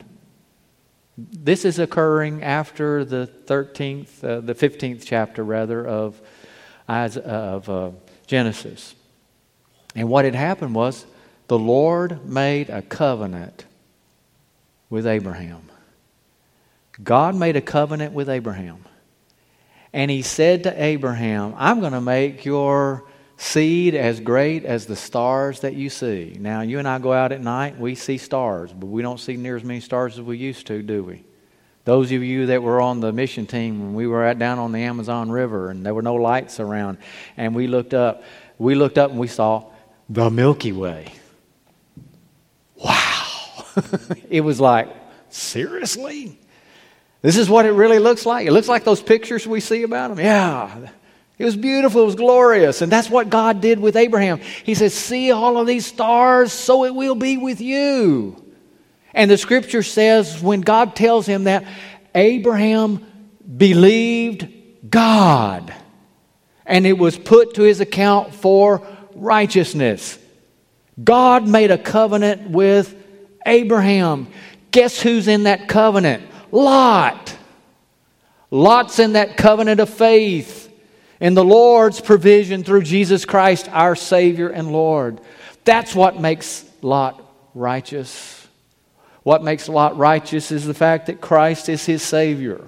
[1.18, 6.20] This is occurring after the 13th, uh, the 15th chapter, rather, of,
[6.88, 7.92] of uh,
[8.26, 8.96] Genesis.
[9.96, 11.06] And what had happened was
[11.48, 13.66] the Lord made a covenant
[14.90, 15.70] with Abraham.
[17.04, 18.86] God made a covenant with Abraham.
[19.94, 23.06] And he said to Abraham, I'm going to make your
[23.38, 26.36] seed as great as the stars that you see.
[26.40, 29.38] Now, you and I go out at night, we see stars, but we don't see
[29.38, 31.24] near as many stars as we used to, do we?
[31.86, 34.74] Those of you that were on the mission team when we were at, down on
[34.74, 36.98] the Amazon River and there were no lights around,
[37.38, 38.24] and we looked up,
[38.58, 39.64] we looked up and we saw
[40.10, 41.08] the Milky Way.
[44.30, 44.88] It was like,
[45.30, 46.38] seriously?
[47.22, 48.48] This is what it really looks like.
[48.48, 50.20] It looks like those pictures we see about him.
[50.20, 50.90] Yeah.
[51.38, 52.02] It was beautiful.
[52.04, 52.82] It was glorious.
[52.82, 54.40] And that's what God did with Abraham.
[54.64, 58.44] He says, See all of these stars, so it will be with you.
[59.14, 61.66] And the scripture says, when God tells him that,
[62.14, 63.06] Abraham
[63.58, 64.48] believed
[64.90, 65.74] God.
[66.66, 70.20] And it was put to his account for righteousness.
[71.04, 72.96] God made a covenant with
[73.46, 74.28] Abraham.
[74.72, 76.24] Guess who's in that covenant?
[76.52, 77.36] Lot.
[78.52, 80.72] Lot's in that covenant of faith
[81.20, 85.20] in the Lord's provision through Jesus Christ, our Savior and Lord.
[85.66, 87.22] That's what makes Lot
[87.54, 88.48] righteous.
[89.24, 92.62] What makes Lot righteous is the fact that Christ is his Savior.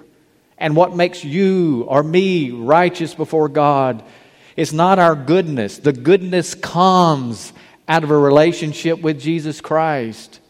[0.57, 4.03] And what makes you or me righteous before God
[4.55, 5.77] is not our goodness.
[5.77, 7.53] The goodness comes
[7.87, 10.40] out of a relationship with Jesus Christ.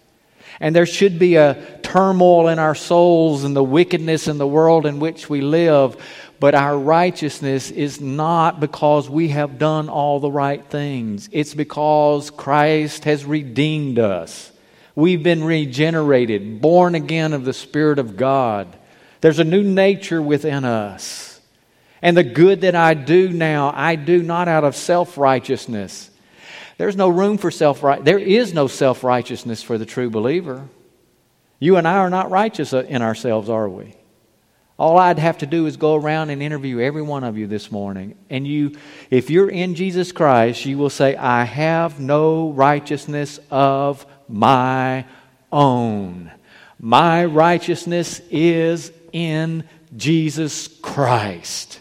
[0.62, 4.86] And there should be a turmoil in our souls and the wickedness in the world
[4.86, 5.98] in which we live.
[6.40, 11.30] But our righteousness is not because we have done all the right things.
[11.32, 14.52] It's because Christ has redeemed us.
[14.94, 18.68] We've been regenerated, born again of the Spirit of God.
[19.22, 21.42] There's a new nature within us.
[22.04, 26.11] And the good that I do now, I do not out of self righteousness.
[26.82, 28.04] There's no room for self right.
[28.04, 30.68] There is no self righteousness for the true believer.
[31.60, 33.94] You and I are not righteous uh, in ourselves, are we?
[34.80, 37.72] All I'd have to do is go around and interview every one of you this
[37.72, 38.18] morning.
[38.32, 38.78] And you,
[39.12, 45.06] if you're in Jesus Christ, you will say, I have no righteousness of my
[45.52, 46.32] own.
[46.80, 49.66] My righteousness is in
[49.96, 51.80] Jesus Christ.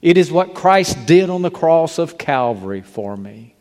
[0.00, 3.53] It is what Christ did on the cross of Calvary for me.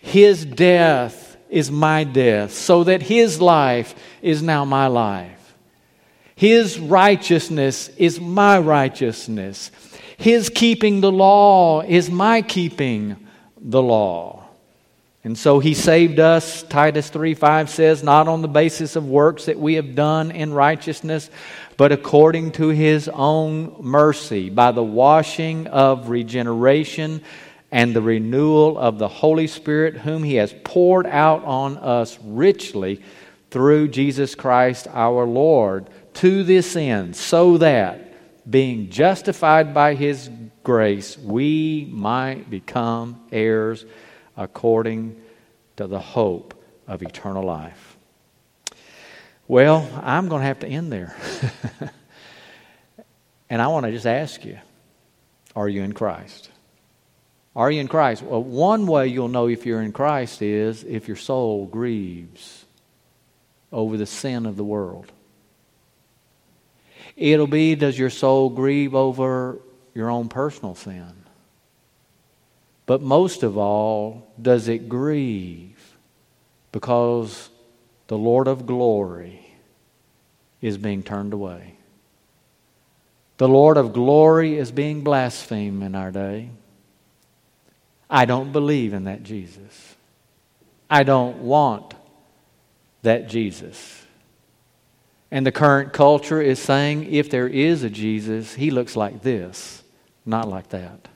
[0.00, 5.54] His death is my death, so that His life is now my life.
[6.34, 9.72] His righteousness is my righteousness.
[10.16, 13.16] His keeping the law is my keeping
[13.60, 14.44] the law.
[15.24, 19.46] And so he saved us, Titus 3 5 says, not on the basis of works
[19.46, 21.28] that we have done in righteousness,
[21.76, 27.22] but according to his own mercy, by the washing of regeneration
[27.70, 33.02] and the renewal of the Holy Spirit, whom He has poured out on us richly
[33.50, 38.04] through Jesus Christ our Lord, to this end, so that,
[38.50, 40.30] being justified by His
[40.62, 43.84] grace, we might become heirs
[44.36, 45.20] according
[45.76, 46.54] to the hope
[46.86, 47.96] of eternal life.
[49.46, 51.16] Well, I'm going to have to end there.
[53.50, 54.58] and I want to just ask you
[55.56, 56.50] are you in Christ?
[57.58, 58.22] Are you in Christ?
[58.22, 62.64] Well, one way you'll know if you're in Christ is if your soul grieves
[63.72, 65.10] over the sin of the world.
[67.16, 69.58] It'll be does your soul grieve over
[69.92, 71.12] your own personal sin?
[72.86, 75.96] But most of all, does it grieve
[76.70, 77.50] because
[78.06, 79.44] the Lord of glory
[80.60, 81.74] is being turned away?
[83.38, 86.50] The Lord of glory is being blasphemed in our day.
[88.10, 89.96] I don't believe in that Jesus.
[90.88, 91.94] I don't want
[93.02, 94.06] that Jesus.
[95.30, 99.82] And the current culture is saying if there is a Jesus, he looks like this,
[100.24, 101.08] not like that.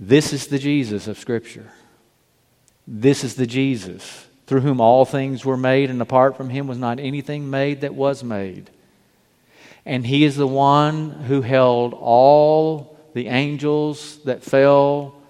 [0.00, 1.70] This is the Jesus of Scripture.
[2.88, 6.76] This is the Jesus through whom all things were made, and apart from him was
[6.76, 8.68] not anything made that was made.
[9.86, 15.22] And he is the one who held all the angels that fell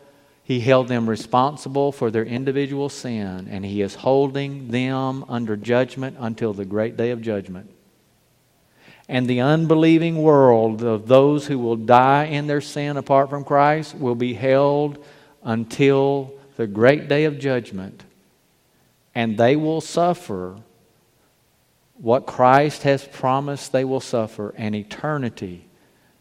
[0.45, 6.17] he held them responsible for their individual sin, and He is holding them under judgment
[6.19, 7.71] until the great day of judgment.
[9.09, 13.95] And the unbelieving world of those who will die in their sin apart from Christ
[13.95, 15.05] will be held
[15.43, 18.05] until the great day of judgment.
[19.15, 20.59] And they will suffer
[21.99, 25.67] what Christ has promised they will suffer an eternity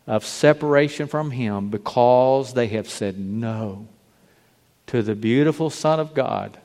[0.07, 3.87] of separation from Him because they have said no
[4.87, 6.57] to the beautiful Son of God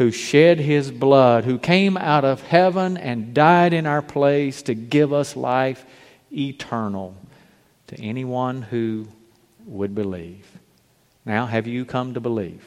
[0.00, 4.74] who shed his blood, who came out of heaven and died in our place to
[4.74, 5.84] give us life
[6.32, 7.14] eternal
[7.86, 9.06] to anyone who
[9.66, 10.58] would believe.
[11.26, 12.64] Now, have you come to believe?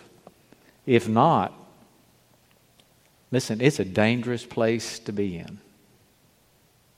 [0.86, 1.56] If not,
[3.32, 5.60] listen, it's a dangerous place to be in.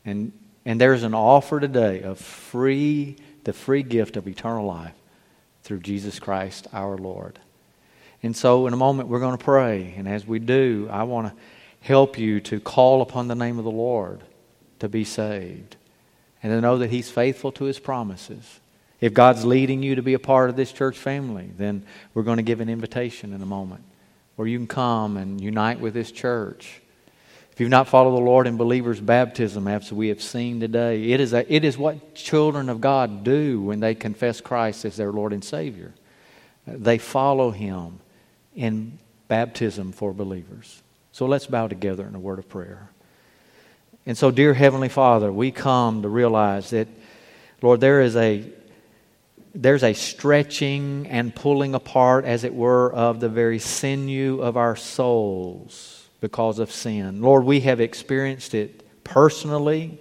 [0.04, 0.34] And,
[0.66, 4.96] and there's an offer today of free, the free gift of eternal life
[5.64, 7.40] through Jesus Christ our Lord.
[8.24, 9.94] And so, in a moment, we're going to pray.
[9.98, 11.34] And as we do, I want to
[11.82, 14.22] help you to call upon the name of the Lord
[14.80, 15.76] to be saved
[16.42, 18.60] and to know that He's faithful to His promises.
[19.00, 22.38] If God's leading you to be a part of this church family, then we're going
[22.38, 23.84] to give an invitation in a moment
[24.36, 26.82] where you can come and unite with this church.
[27.56, 31.22] If you've not followed the Lord in believers' baptism, as we have seen today, it
[31.22, 35.14] is, a, it is what children of God do when they confess Christ as their
[35.14, 35.94] Lord and Savior.
[36.68, 38.00] They follow Him
[38.58, 39.00] in
[39.30, 40.84] baptism for believers.
[41.14, 42.90] So let's bow together in a word of prayer.
[44.06, 46.90] And so, dear Heavenly Father, we come to realize that,
[47.62, 48.44] Lord, there is a
[49.54, 54.76] there's a stretching and pulling apart, as it were, of the very sinew of our
[54.76, 57.22] souls because of sin.
[57.22, 60.00] Lord, we have experienced it personally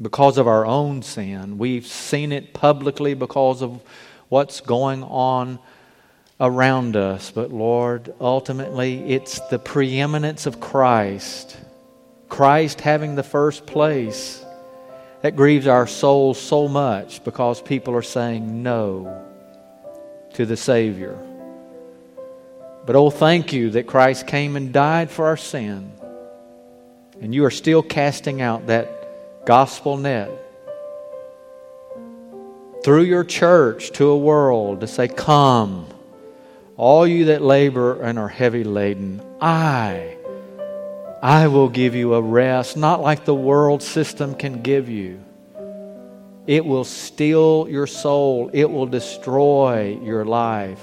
[0.00, 1.58] because of our own sin.
[1.58, 3.82] We've seen it publicly because of
[4.30, 5.58] what's going on
[6.40, 7.30] around us.
[7.30, 11.54] But Lord, ultimately, it's the preeminence of Christ,
[12.30, 14.42] Christ having the first place,
[15.20, 19.22] that grieves our souls so much because people are saying no
[20.32, 21.18] to the Savior.
[22.84, 25.92] But oh, thank you that Christ came and died for our sin.
[27.20, 30.30] And you are still casting out that gospel net
[32.82, 35.86] through your church to a world to say, Come,
[36.76, 40.16] all you that labor and are heavy laden, I,
[41.22, 45.22] I will give you a rest, not like the world system can give you.
[46.48, 50.82] It will steal your soul, it will destroy your life,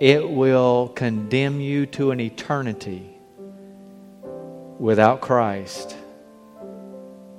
[0.00, 3.10] it will condemn you to an eternity
[4.78, 5.96] without Christ.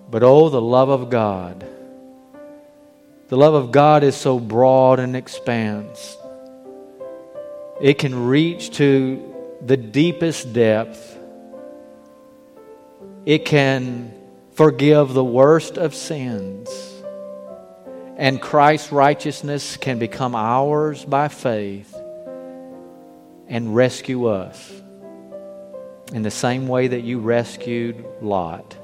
[0.09, 1.65] But oh, the love of God.
[3.27, 6.17] The love of God is so broad and expanse
[7.79, 11.17] it can reach to the deepest depth.
[13.25, 14.13] It can
[14.53, 16.69] forgive the worst of sins.
[18.15, 21.94] And Christ's righteousness can become ours by faith
[23.47, 24.71] and rescue us
[26.13, 28.77] in the same way that you rescued Lot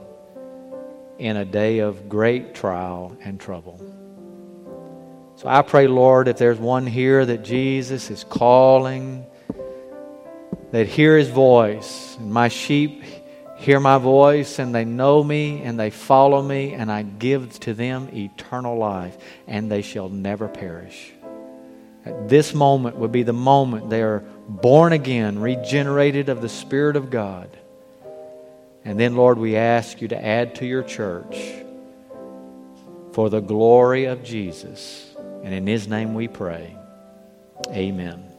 [1.17, 3.79] in a day of great trial and trouble.
[5.35, 9.25] So I pray, Lord, if there's one here that Jesus is calling,
[10.71, 12.15] that hear his voice.
[12.19, 13.03] And my sheep
[13.57, 17.73] hear my voice, and they know me, and they follow me, and I give to
[17.73, 21.11] them eternal life, and they shall never perish.
[22.05, 26.95] That this moment would be the moment they are born again, regenerated of the Spirit
[26.95, 27.49] of God.
[28.83, 31.53] And then, Lord, we ask you to add to your church
[33.13, 35.15] for the glory of Jesus.
[35.43, 36.75] And in his name we pray.
[37.69, 38.30] Amen.